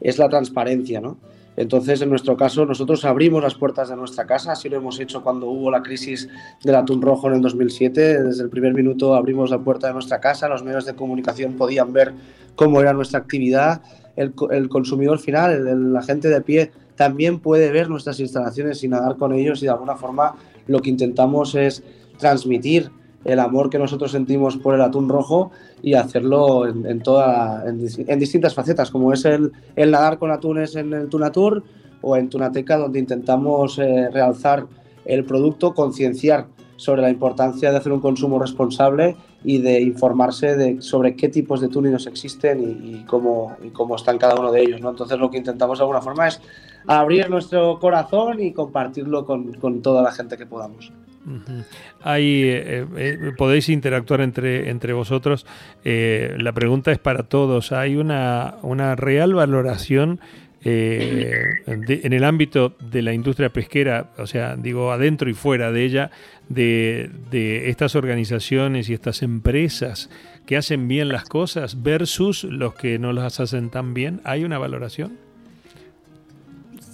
[0.00, 1.18] es la transparencia, ¿no?
[1.56, 5.22] Entonces, en nuestro caso, nosotros abrimos las puertas de nuestra casa, así lo hemos hecho
[5.22, 6.28] cuando hubo la crisis
[6.64, 8.22] del atún rojo en el 2007.
[8.22, 11.92] Desde el primer minuto abrimos la puerta de nuestra casa, los medios de comunicación podían
[11.92, 12.12] ver
[12.56, 13.82] cómo era nuestra actividad,
[14.16, 14.34] el,
[14.68, 19.62] consumidor final, la gente de pie, también puede ver nuestras instalaciones y nadar con ellos.
[19.62, 20.36] Y de alguna forma
[20.66, 21.82] lo que intentamos es
[22.18, 22.90] transmitir
[23.24, 25.50] el amor que nosotros sentimos por el atún rojo
[25.84, 31.10] y hacerlo en, toda, en, distintas facetas, como es el, nadar con atunes en el
[31.10, 31.62] Tunatur
[32.00, 34.66] o en Tunateca, donde intentamos eh, realzar
[35.04, 40.80] el producto, concienciar sobre la importancia de hacer un consumo responsable y de informarse de,
[40.80, 44.80] sobre qué tipos de túnidos existen y, cómo, y cómo están cada uno de ellos.
[44.80, 44.88] ¿no?
[44.88, 46.40] Entonces lo que intentamos de alguna forma es
[46.86, 50.90] abrir nuestro corazón y compartirlo con toda la gente que podamos.
[52.02, 55.46] Hay, eh, eh, podéis interactuar entre, entre vosotros.
[55.84, 57.72] Eh, la pregunta es para todos.
[57.72, 60.20] ¿Hay una, una real valoración
[60.66, 66.10] en el ámbito de la industria pesquera, o sea, digo, adentro y fuera de ella,
[66.48, 70.08] de, de estas organizaciones y estas empresas
[70.46, 74.22] que hacen bien las cosas versus los que no las hacen tan bien?
[74.24, 75.23] ¿Hay una valoración?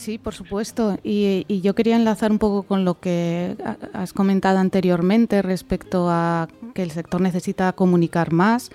[0.01, 0.99] Sí, por supuesto.
[1.05, 3.55] Y, yo quería enlazar un poco con lo que
[3.93, 8.71] has comentado anteriormente respecto a que el sector necesita comunicar más.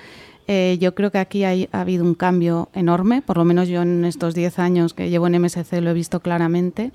[0.47, 4.05] Eh, yo creo que aquí ha habido un cambio enorme, por lo menos yo en
[4.05, 6.91] estos 10 años que llevo en MSC lo he visto claramente.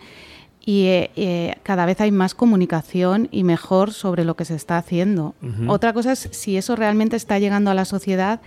[0.64, 4.79] Y eh, eh, cada vez hay más comunicación y mejor sobre lo que se está
[4.79, 5.35] haciendo.
[5.66, 8.41] Otra cosa es si eso realmente está llegando a la sociedad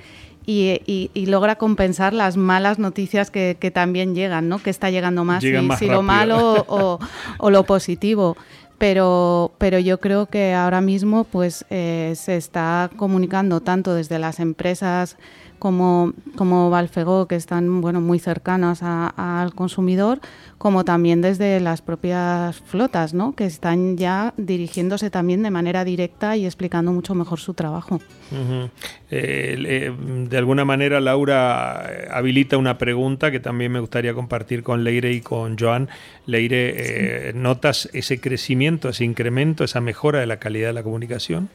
[0.45, 4.59] y, logra compensar las malas noticias que, también llegan, ¿no?
[4.59, 5.51] Que está llegando más, si,
[5.87, 6.65] lo malo
[7.39, 8.37] o, lo positivo.
[8.77, 14.39] pero, pero yo creo que ahora mismo pues eh, se está comunicando tanto desde las
[14.39, 15.17] empresas
[15.63, 20.19] como, como Valfego, que están bueno, muy cercanas al consumidor,
[20.57, 23.33] como también desde las propias flotas, ¿no?
[23.33, 28.01] que están ya dirigiéndose también de manera directa y explicando mucho mejor su trabajo.
[29.09, 29.93] Eh,
[30.29, 35.13] de alguna manera, Laura eh, habilita una pregunta que también me gustaría compartir con Leire
[35.13, 35.87] y con Joan.
[36.25, 36.73] Leire,
[37.29, 41.47] eh, ¿notas ese crecimiento, ese incremento, esa mejora de la calidad de la comunicación?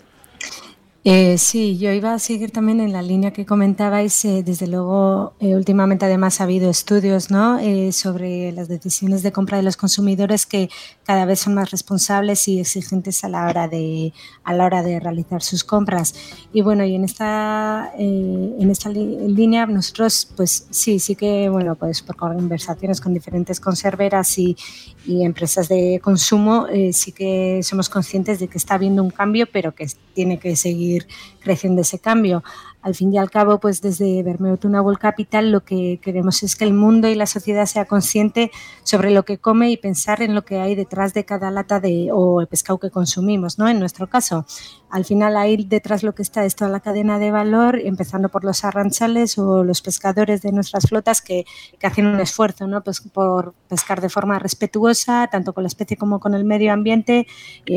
[1.10, 4.26] Eh, sí, yo iba a seguir también en la línea que comentabais.
[4.26, 7.58] Eh, desde luego, eh, últimamente además ha habido estudios ¿no?
[7.92, 10.68] sobre las decisiones de compra de los consumidores que
[11.04, 14.12] cada vez son más responsables y exigentes a la hora de,
[14.44, 16.14] a la hora de realizar sus compras.
[16.52, 22.02] Y bueno, y en esta, en esta línea nosotros, pues sí, sí que, bueno, pues
[22.02, 24.58] por conversaciones con diferentes conserveras y,
[25.06, 29.74] y empresas de consumo, sí que somos conscientes de que está habiendo un cambio, pero
[29.74, 29.86] que
[30.18, 31.06] tiene que seguir
[31.38, 32.42] creciendo ese cambio
[32.82, 36.56] al fin y al cabo, pues desde Bermeo Tuna World Capital lo que queremos es
[36.56, 38.50] que el mundo y la sociedad sea consciente
[38.82, 42.10] sobre lo que come y pensar en lo que hay detrás de cada lata de,
[42.12, 43.68] o el pescado que consumimos, ¿no?
[43.68, 44.46] En nuestro caso,
[44.90, 48.44] al final ahí detrás lo que está es toda la cadena de valor, empezando por
[48.44, 51.44] los arranchales o los pescadores de nuestras flotas que,
[51.78, 52.82] que hacen un esfuerzo, ¿no?
[52.82, 57.26] Pues por pescar de forma respetuosa, tanto con la especie como con el medio ambiente,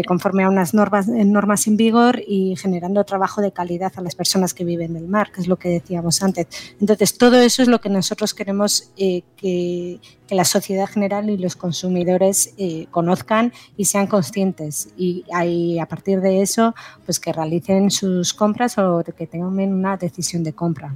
[0.08, 4.54] conforme a unas normas, normas en vigor y generando trabajo de calidad a las personas
[4.54, 6.48] que viven del mar, que es lo que decíamos antes.
[6.80, 10.00] Entonces, todo eso es lo que nosotros queremos eh, que,
[10.36, 14.94] la sociedad general y los consumidores eh, conozcan y sean conscientes.
[14.98, 16.74] Y ahí, a partir de eso,
[17.06, 20.96] pues que realicen sus compras o que tengan una decisión de compra.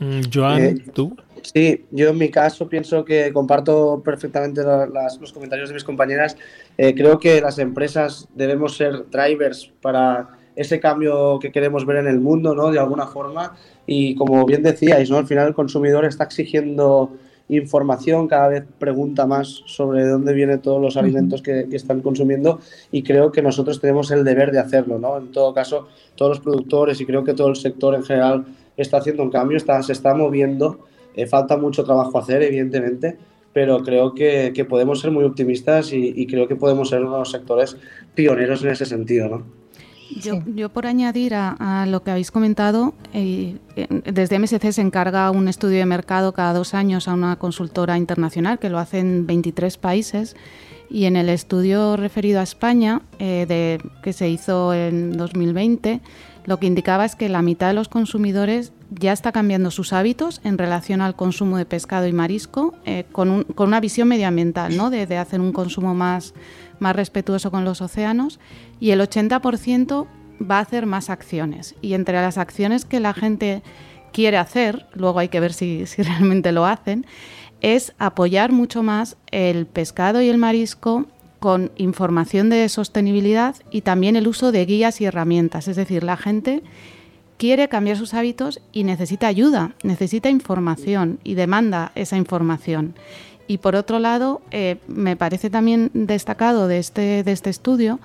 [0.00, 1.16] Mm, Joan, eh, ¿tú?
[1.42, 6.36] Sí, yo en mi caso pienso que comparto perfectamente los comentarios de mis compañeras.
[6.76, 12.20] creo que las empresas debemos ser drivers para ese cambio que queremos ver en el
[12.20, 12.70] mundo, ¿no?
[12.70, 13.56] De alguna forma.
[13.86, 15.16] Y como bien decíais, ¿no?
[15.16, 17.16] Al final el consumidor está exigiendo
[17.56, 23.02] información, cada vez pregunta más sobre dónde vienen todos los alimentos que, están consumiendo y
[23.02, 25.18] creo que nosotros tenemos el deber de hacerlo, ¿no?
[25.18, 28.44] En todo caso, todos los productores y creo que todo el sector en general
[28.76, 30.80] está haciendo un cambio, está, se está moviendo,
[31.14, 33.16] eh, falta mucho trabajo hacer, evidentemente,
[33.52, 37.12] pero creo que, que podemos ser muy optimistas y, y, creo que podemos ser uno
[37.12, 37.76] de los sectores
[38.14, 39.61] pioneros en ese sentido, ¿no?
[40.20, 43.58] Yo, por añadir a, lo que habéis comentado, eh,
[44.04, 48.58] desde MSC se encarga un estudio de mercado cada dos años a una consultora internacional
[48.58, 50.36] que lo hace en 23 países
[50.90, 56.00] y en el estudio referido a España, eh, de, que se hizo en 2020,
[56.44, 60.40] lo que indicaba es que la mitad de los consumidores ya está cambiando sus hábitos
[60.44, 64.90] en relación al consumo de pescado y marisco eh, con, una visión medioambiental, ¿no?
[64.90, 66.34] de hacer un consumo más
[66.82, 68.38] más respetuoso con los océanos
[68.78, 70.06] y el 80%
[70.42, 71.74] va a hacer más acciones.
[71.80, 73.62] Y entre las acciones que la gente
[74.12, 77.06] quiere hacer, luego hay que ver si, realmente lo hacen,
[77.60, 81.06] es apoyar mucho más el pescado y el marisco
[81.38, 85.66] con información de sostenibilidad y también el uso de guías y herramientas.
[85.68, 86.62] Es decir, la gente
[87.36, 92.94] quiere cambiar sus hábitos y necesita ayuda, necesita información y demanda esa información.
[93.46, 98.00] Y por otro lado, eh, me parece también destacado de este, de este estudio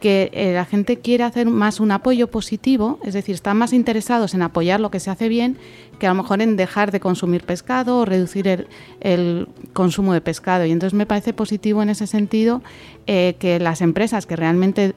[0.00, 4.32] que eh, la gente quiere hacer más un apoyo positivo, es decir, están más interesados
[4.32, 5.56] en apoyar lo que se hace bien
[5.98, 8.68] que a lo mejor en dejar de consumir pescado o reducir
[9.00, 10.64] el, consumo de pescado.
[10.64, 12.62] Y entonces me parece positivo en ese sentido
[13.08, 14.94] eh, que las empresas que realmente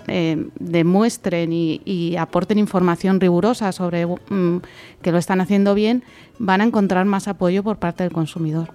[0.60, 4.62] demuestren y, aporten información rigurosa sobre mm,
[5.02, 6.04] que lo están haciendo bien,
[6.38, 8.72] van a encontrar más apoyo por parte del consumidor.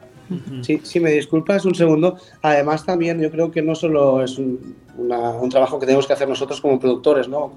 [0.63, 2.17] Sí, sí, me disculpas un segundo.
[2.43, 4.77] Además, también yo creo que no solo es un,
[5.51, 7.53] trabajo que tenemos que hacer nosotros como productores, ¿no?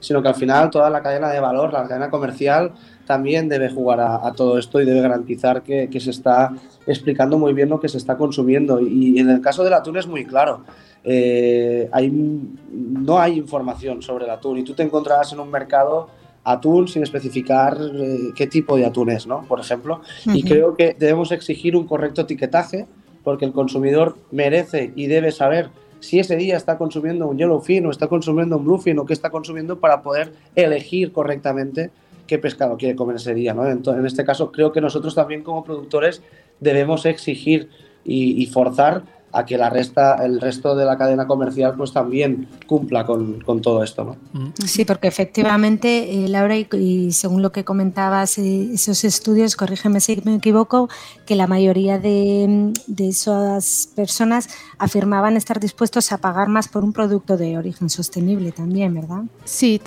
[0.00, 2.72] sino que al final toda la cadena de valor, la cadena comercial,
[3.06, 6.52] también debe jugar a, todo esto y debe garantizar que, se está
[6.86, 8.80] explicando muy bien lo que se está consumiendo.
[8.80, 10.64] Y, en el caso del atún es muy claro.
[11.04, 16.08] Eh, hay, no hay información sobre el atún y tú te encontrarás en un mercado
[16.44, 19.42] atún sin especificar eh, qué tipo de atún es, ¿no?
[19.42, 20.00] Por ejemplo.
[20.26, 22.86] Y creo que debemos exigir un correcto etiquetaje
[23.22, 25.70] porque el consumidor merece y debe saber
[26.00, 29.30] si ese día está consumiendo un yellowfin o está consumiendo un bluefin o qué está
[29.30, 31.90] consumiendo para poder elegir correctamente
[32.26, 33.68] qué pescado quiere comer ese día, ¿no?
[33.68, 36.22] Entonces, en este caso creo que nosotros también como productores
[36.58, 37.68] debemos exigir
[38.04, 43.06] y, forzar a que la resta, el resto de la cadena comercial pues también cumpla
[43.06, 44.04] con, todo esto.
[44.04, 44.16] ¿no?
[44.32, 44.52] Mm.
[44.66, 50.20] Sí, porque efectivamente, eh, Laura, y, según lo que comentabas, eh, esos estudios, corrígeme si
[50.24, 50.88] me equivoco,
[51.26, 57.36] que la mayoría de, esas personas afirmaban estar dispuestos a pagar más por un producto
[57.36, 59.22] de origen sostenible también, ¿verdad?
[59.44, 59.80] Sí,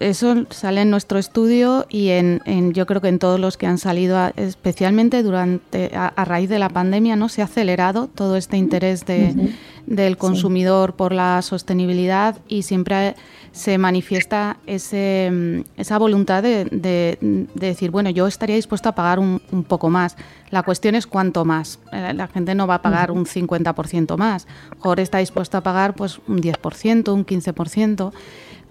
[0.00, 2.40] eso sale en nuestro estudio y en,
[2.72, 6.68] yo creo que en todos los que han salido, especialmente durante a, raíz de la
[6.68, 13.14] pandemia, no se ha acelerado todo este interés del consumidor por la sostenibilidad y siempre
[13.52, 17.18] se manifiesta ese, esa voluntad de,
[17.54, 20.16] decir, bueno, yo estaría dispuesto a pagar un, poco más.
[20.50, 21.78] La cuestión es cuánto más.
[21.92, 24.46] Eh, la gente no va a pagar un 50% más.
[24.76, 28.12] Mejor está dispuesto a pagar pues un 10%, un 15%,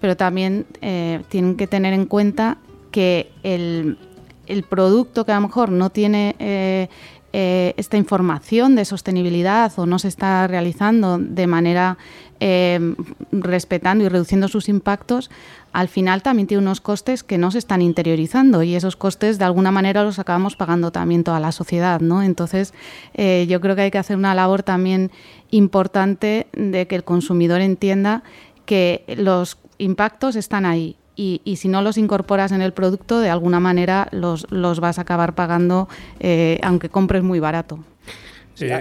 [0.00, 2.58] pero también eh, tienen que tener en cuenta
[2.90, 3.98] que el,
[4.46, 6.34] el producto que a lo mejor no tiene...
[6.38, 6.88] Eh,
[7.32, 11.98] eh, esta información de sostenibilidad o no se está realizando de manera
[12.40, 12.94] eh,
[13.32, 15.30] respetando y reduciendo sus impactos,
[15.72, 19.44] al final también tiene unos costes que no se están interiorizando y esos costes de
[19.44, 22.00] alguna manera los acabamos pagando también toda la sociedad.
[22.00, 22.22] ¿no?
[22.22, 22.72] Entonces
[23.14, 25.10] eh, yo creo que hay que hacer una labor también
[25.50, 28.22] importante de que el consumidor entienda
[28.64, 33.58] que los impactos están ahí y, si no los incorporas en el producto, de alguna
[33.58, 35.88] manera los, los vas a acabar pagando,
[36.20, 37.80] eh, aunque compres muy barato.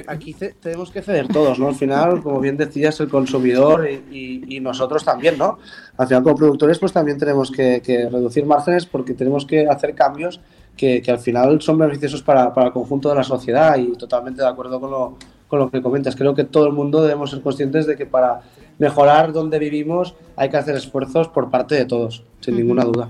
[0.08, 1.68] aquí tenemos que ceder todos, ¿no?
[1.68, 5.58] Al final, como bien decías, el consumidor y, nosotros también, ¿no?
[5.98, 7.82] Al final, como productores, pues también tenemos que,
[8.12, 10.40] reducir márgenes porque tenemos que hacer cambios
[10.76, 14.48] que, al final son beneficiosos para, para, el conjunto de la sociedad y totalmente de
[14.48, 15.18] acuerdo con lo,
[15.48, 16.16] con lo que comentas.
[16.16, 18.42] Creo que todo el mundo debemos ser conscientes de que para
[18.80, 23.10] mejorar donde vivimos, hay que hacer esfuerzos por parte de todos, sin ninguna duda.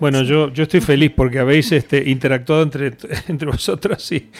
[0.00, 2.92] Bueno, yo, yo estoy feliz porque habéis este, interactuado entre,
[3.28, 4.30] entre vosotros y,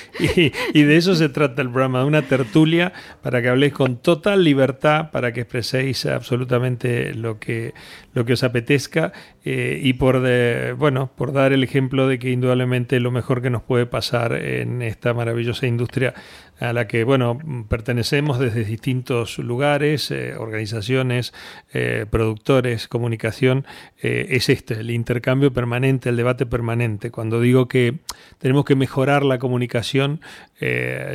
[0.72, 2.92] y, de eso se trata el programa, de una tertulia
[3.22, 7.74] para que habléis con total libertad, para que expreséis absolutamente lo que,
[8.14, 9.12] lo que os apetezca
[9.44, 13.50] eh, y por, de, bueno, por dar el ejemplo de que indudablemente lo mejor que
[13.50, 16.14] nos puede pasar en esta maravillosa industria
[16.61, 17.38] a la que bueno
[17.68, 21.32] pertenecemos desde distintos lugares, eh, organizaciones,
[21.72, 23.64] eh, productores, comunicación,
[24.00, 27.11] es este, el intercambio permanente, el debate permanente.
[27.11, 27.99] Cuando digo que
[28.38, 30.20] tenemos que mejorar la comunicación,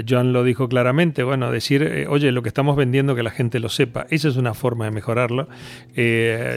[0.07, 3.69] John lo dijo claramente, bueno, decir, oye, lo que estamos vendiendo que la gente lo
[3.69, 5.49] sepa, esa es una forma de mejorarlo.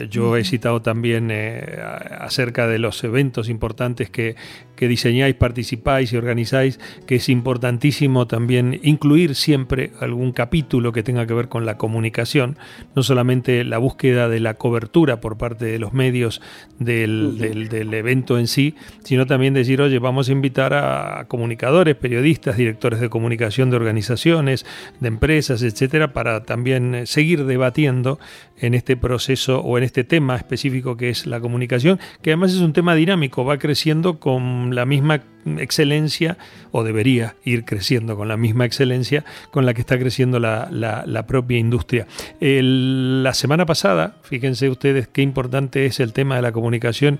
[0.09, 4.35] yo he citado también acerca de los eventos importantes que,
[4.77, 11.25] que diseñáis, participáis y organizáis, que es importantísimo también incluir siempre algún capítulo que tenga
[11.25, 12.57] que ver con la comunicación,
[12.95, 16.41] no solamente la búsqueda de la cobertura por parte de los medios
[16.79, 22.57] del, del, evento en sí, sino también decir, oye, vamos a invitar a comunicadores, periodistas,
[22.57, 24.65] directores de comunicación de organizaciones,
[24.99, 28.19] de empresas, etcétera, para también seguir debatiendo
[28.59, 32.61] en este proceso o en este tema específico que es la comunicación, que además es
[32.61, 35.21] un tema dinámico, va creciendo con la misma
[35.57, 36.37] excelencia,
[36.71, 41.57] o debería ir creciendo con la misma excelencia con la que está creciendo la, propia
[41.57, 42.07] industria.
[42.39, 47.19] la semana pasada, fíjense ustedes qué importante es el tema de la comunicación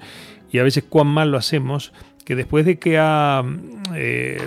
[0.52, 1.94] y a veces cuán mal lo hacemos,
[2.26, 3.44] que después de que ha
[3.96, 4.38] eh,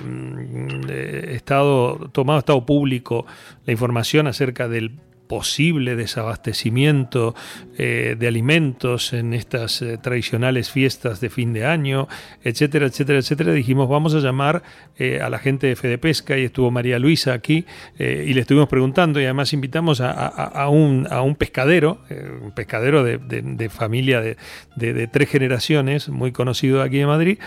[1.33, 3.25] estado tomado estado público
[3.65, 4.93] la información acerca del
[5.31, 7.37] posible desabastecimiento
[7.79, 12.09] eh, de alimentos en estas eh, tradicionales fiestas de fin de año,
[12.43, 14.65] etcétera, etcétera, etcétera, dijimos vamos a llamar
[14.99, 17.65] eh, a la gente de Fede Pesca y estuvo María Luisa aquí
[17.97, 22.01] y le estuvimos preguntando y además invitamos a, un, a un, pescadero,
[22.43, 27.39] un pescadero de, familia de, tres generaciones, muy conocido aquí en Madrid,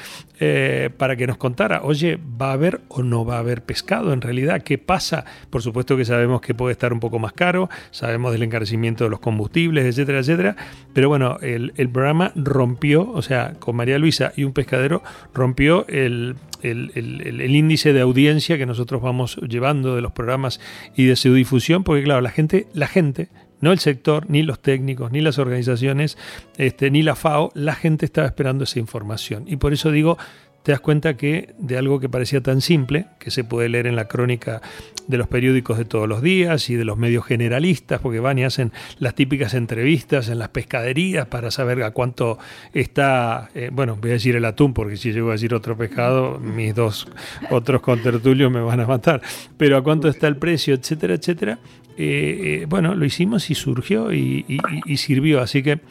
[0.98, 4.22] para que nos contara, oye, ¿va a haber o no va a haber pescado en
[4.22, 4.62] realidad?
[4.62, 5.26] ¿Qué pasa?
[5.50, 9.10] Por supuesto que sabemos que puede estar un poco más caro, sabemos del encarecimiento de
[9.10, 10.56] los combustibles, etcétera, etcétera.
[10.94, 15.04] Pero bueno, el, programa rompió, o sea, con María Luisa y un pescadero,
[15.34, 20.60] rompió el, índice de audiencia que nosotros vamos llevando de los programas
[20.96, 24.62] y de su difusión, porque claro, la gente, la gente, no el sector, ni los
[24.62, 26.18] técnicos, ni las organizaciones,
[26.58, 29.46] este, ni la FAO, la gente estaba esperando esa información.
[29.48, 30.18] Y por eso digo,
[30.64, 33.98] te das cuenta que de algo que parecía tan simple, que se puede leer en
[33.98, 34.62] la crónica
[35.08, 38.46] de los periódicos de todos los días y de los medios generalistas, porque van y
[38.46, 42.40] hacen las típicas entrevistas en las pescaderías para saber a cuánto
[42.74, 46.40] está, eh, bueno, voy a decir el atún, porque si llego a decir otro pescado,
[46.40, 47.08] mis dos
[47.52, 49.22] otros contertulios me van a matar,
[49.58, 51.60] pero a cuánto está el precio, etcétera, etcétera.
[51.98, 55.82] Eh, eh, bueno, lo hicimos y surgió y sirvió, así que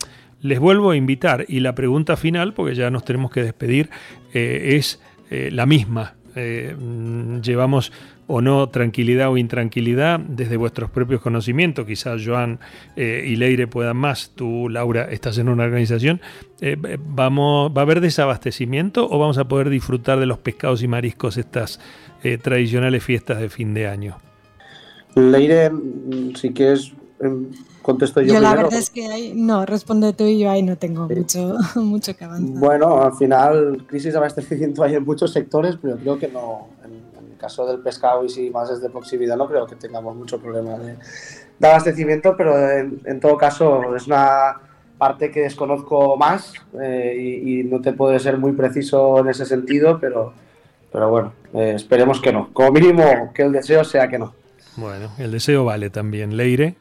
[0.42, 3.88] les vuelvo a invitar y la pregunta final, porque ya nos tenemos que despedir,
[4.34, 6.14] eh, es eh, la misma.
[6.34, 6.74] Eh,
[7.42, 7.92] llevamos
[8.26, 11.86] o no tranquilidad o intranquilidad desde vuestros propios conocimientos.
[11.86, 12.58] Quizás Joan
[12.96, 14.32] y Leire puedan más.
[14.34, 16.22] Tú, Laura, estás en una organización.
[16.98, 21.36] Vamos, ¿Va a haber desabastecimiento o vamos a poder disfrutar de los pescados y mariscos
[21.36, 21.80] estas
[22.40, 24.16] tradicionales fiestas de fin de año?
[25.14, 27.48] Leire, mm, si quieres em,
[27.82, 28.34] contesto yo.
[28.34, 32.16] Yo la verdad es que no, responde tú y yo ahí no tengo mucho, mucho
[32.16, 32.58] que avanzar.
[32.58, 36.92] Bueno, al final, crisis de abastecimiento hay en muchos sectores, pero creo que no, en,
[37.30, 40.38] el caso del pescado y si más es de proximidad, no creo que tengamos mucho
[40.38, 40.96] problema de,
[41.60, 44.60] abastecimiento, pero en, todo caso es una
[44.98, 49.98] parte que desconozco más eh, y, no te puedo ser muy preciso en ese sentido,
[50.00, 50.32] pero,
[50.92, 52.50] pero bueno, eh, esperemos que no.
[52.52, 54.32] Como mínimo, que el deseo sea que no.
[54.76, 56.36] Bueno, el deseo vale también.
[56.36, 56.76] Leire.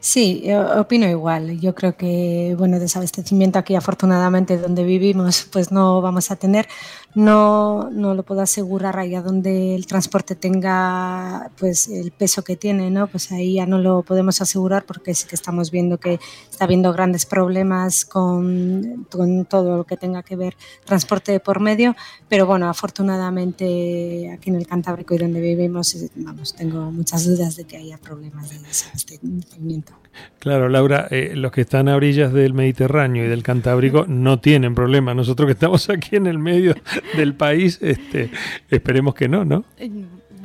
[0.00, 0.44] Sí,
[0.76, 1.60] opino igual.
[1.60, 6.68] Yo creo que, bueno, desabastecimiento aquí afortunadamente donde vivimos pues no vamos a tener.
[7.14, 12.90] No, no lo puedo asegurar allá donde el transporte tenga pues el peso que tiene,
[12.90, 13.06] ¿no?
[13.06, 16.18] Pues ahí ya no lo podemos asegurar porque sí que estamos viendo que
[16.50, 21.94] está habiendo grandes problemas con, con todo lo que tenga que ver transporte por medio,
[22.28, 27.64] pero bueno, afortunadamente aquí en el Cantábrico y donde vivimos, vamos, tengo muchas dudas de
[27.64, 29.92] que haya problemas de desabastecimiento.
[30.38, 34.74] Claro, Laura, eh, los que están a orillas del Mediterráneo y del Cantábrico no tienen
[34.74, 35.14] problema.
[35.14, 36.74] Nosotros que estamos aquí en el medio
[37.16, 38.30] del país, este,
[38.70, 39.64] esperemos que no, ¿no?
[39.78, 39.90] Eh,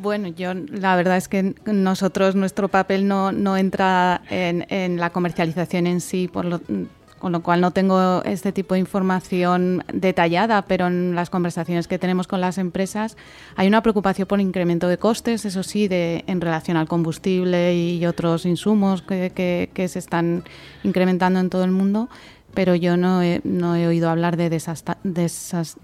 [0.01, 5.87] bueno, yo la verdad es que nosotros, nuestro papel no, no entra en, la comercialización
[5.87, 6.61] en sí, por lo,
[7.17, 11.97] con lo cual no tengo este tipo de información detallada, pero en las conversaciones que
[11.97, 13.17] tenemos con las empresas
[13.55, 18.05] hay una preocupación por incremento de costes, eso sí, de, en relación al combustible y
[18.05, 20.43] otros insumos que, que se están
[20.83, 22.09] incrementando en todo el mundo
[22.57, 25.77] pero yo no he, no he oído hablar de desasta, desas,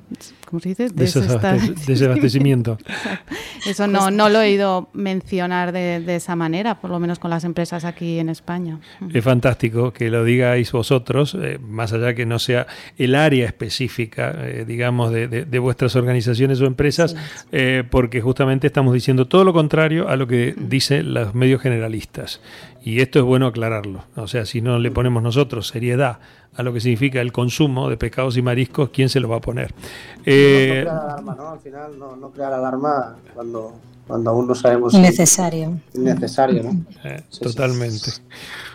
[0.49, 0.89] ¿cómo se dice?
[1.85, 2.79] Desabastecimiento.
[3.67, 7.29] Eso no, no lo he oído mencionar de, de, esa manera, por lo menos con
[7.29, 8.79] las empresas aquí en España.
[9.13, 12.65] Es fantástico que lo digáis vosotros, eh, más allá que no sea
[12.97, 17.15] el área específica, eh, digamos, de, de, vuestras organizaciones o empresas,
[17.51, 22.41] eh, porque justamente estamos diciendo todo lo contrario a lo que dicen los medios generalistas.
[22.83, 24.05] Y esto es bueno aclararlo.
[24.15, 26.19] O sea, si no le ponemos nosotros seriedad
[26.55, 29.41] a lo que significa el consumo de pescados y mariscos, ¿quién se lo va a
[29.41, 29.73] poner?
[30.25, 31.49] Eh, no, alarma, ¿no?
[31.49, 33.73] Al final no, no crear alarma cuando,
[34.07, 34.93] cuando aún no sabemos.
[34.93, 35.79] Necesario.
[35.93, 36.85] necesario, ¿no?
[37.03, 38.11] Eh, totalmente.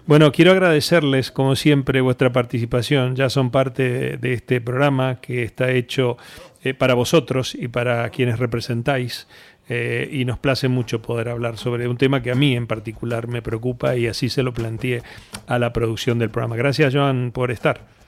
[0.06, 3.14] Bueno, quiero agradecerles, como siempre, vuestra participación.
[3.14, 6.16] Ya son parte de este programa que está hecho
[6.64, 9.28] eh, para vosotros y para quienes representáis.
[9.68, 13.28] Eh, y nos place mucho poder hablar sobre un tema que a mí en particular
[13.28, 15.02] me preocupa y así se lo planteé
[15.46, 16.56] a la producción del programa.
[16.56, 17.98] Gracias, Joan, por estar.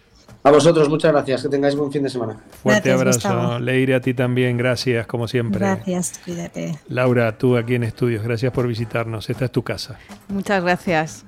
[0.42, 1.42] A vosotros, muchas gracias.
[1.42, 2.38] Que tengáis buen fin de semana.
[2.62, 3.58] Fuerte abrazo.
[3.58, 5.60] Leire, a ti también, gracias, como siempre.
[5.60, 6.78] Gracias, cuídate.
[6.88, 9.28] Laura, tú aquí en estudios, gracias por visitarnos.
[9.28, 9.98] Esta es tu casa.
[10.28, 11.26] Muchas gracias.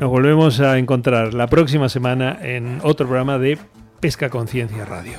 [0.00, 3.58] Nos volvemos a encontrar la próxima semana en otro programa de
[4.00, 5.18] Pesca Conciencia Radio.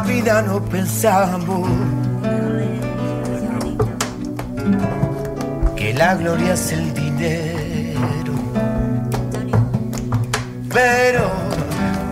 [0.00, 1.68] vida no pensamos
[5.76, 8.32] que la gloria es el dinero.
[10.72, 11.30] Pero,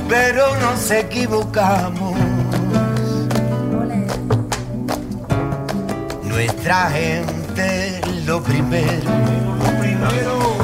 [0.09, 2.15] pero nos equivocamos.
[6.25, 9.11] Nuestra gente lo primero.
[9.59, 10.57] Lo primero.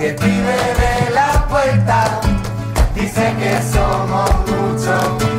[0.00, 2.20] Y el de la puerta
[2.94, 5.37] dice que somos muchos.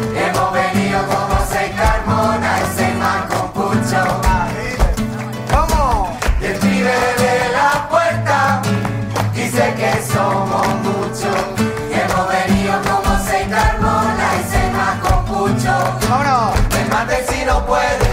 [17.66, 18.09] puede.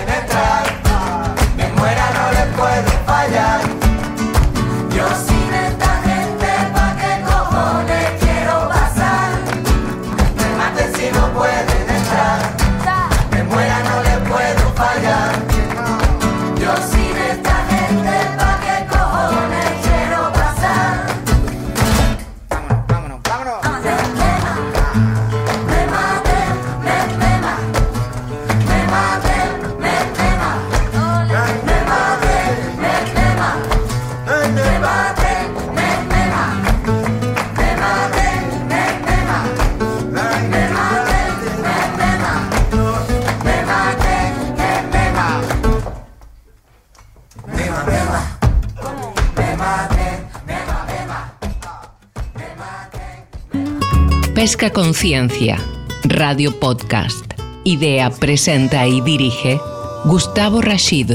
[54.57, 55.59] Conciencia,
[56.04, 57.34] Radio Podcast.
[57.64, 59.61] Idea, presenta y dirige
[60.07, 61.12] Gustavo Rashid.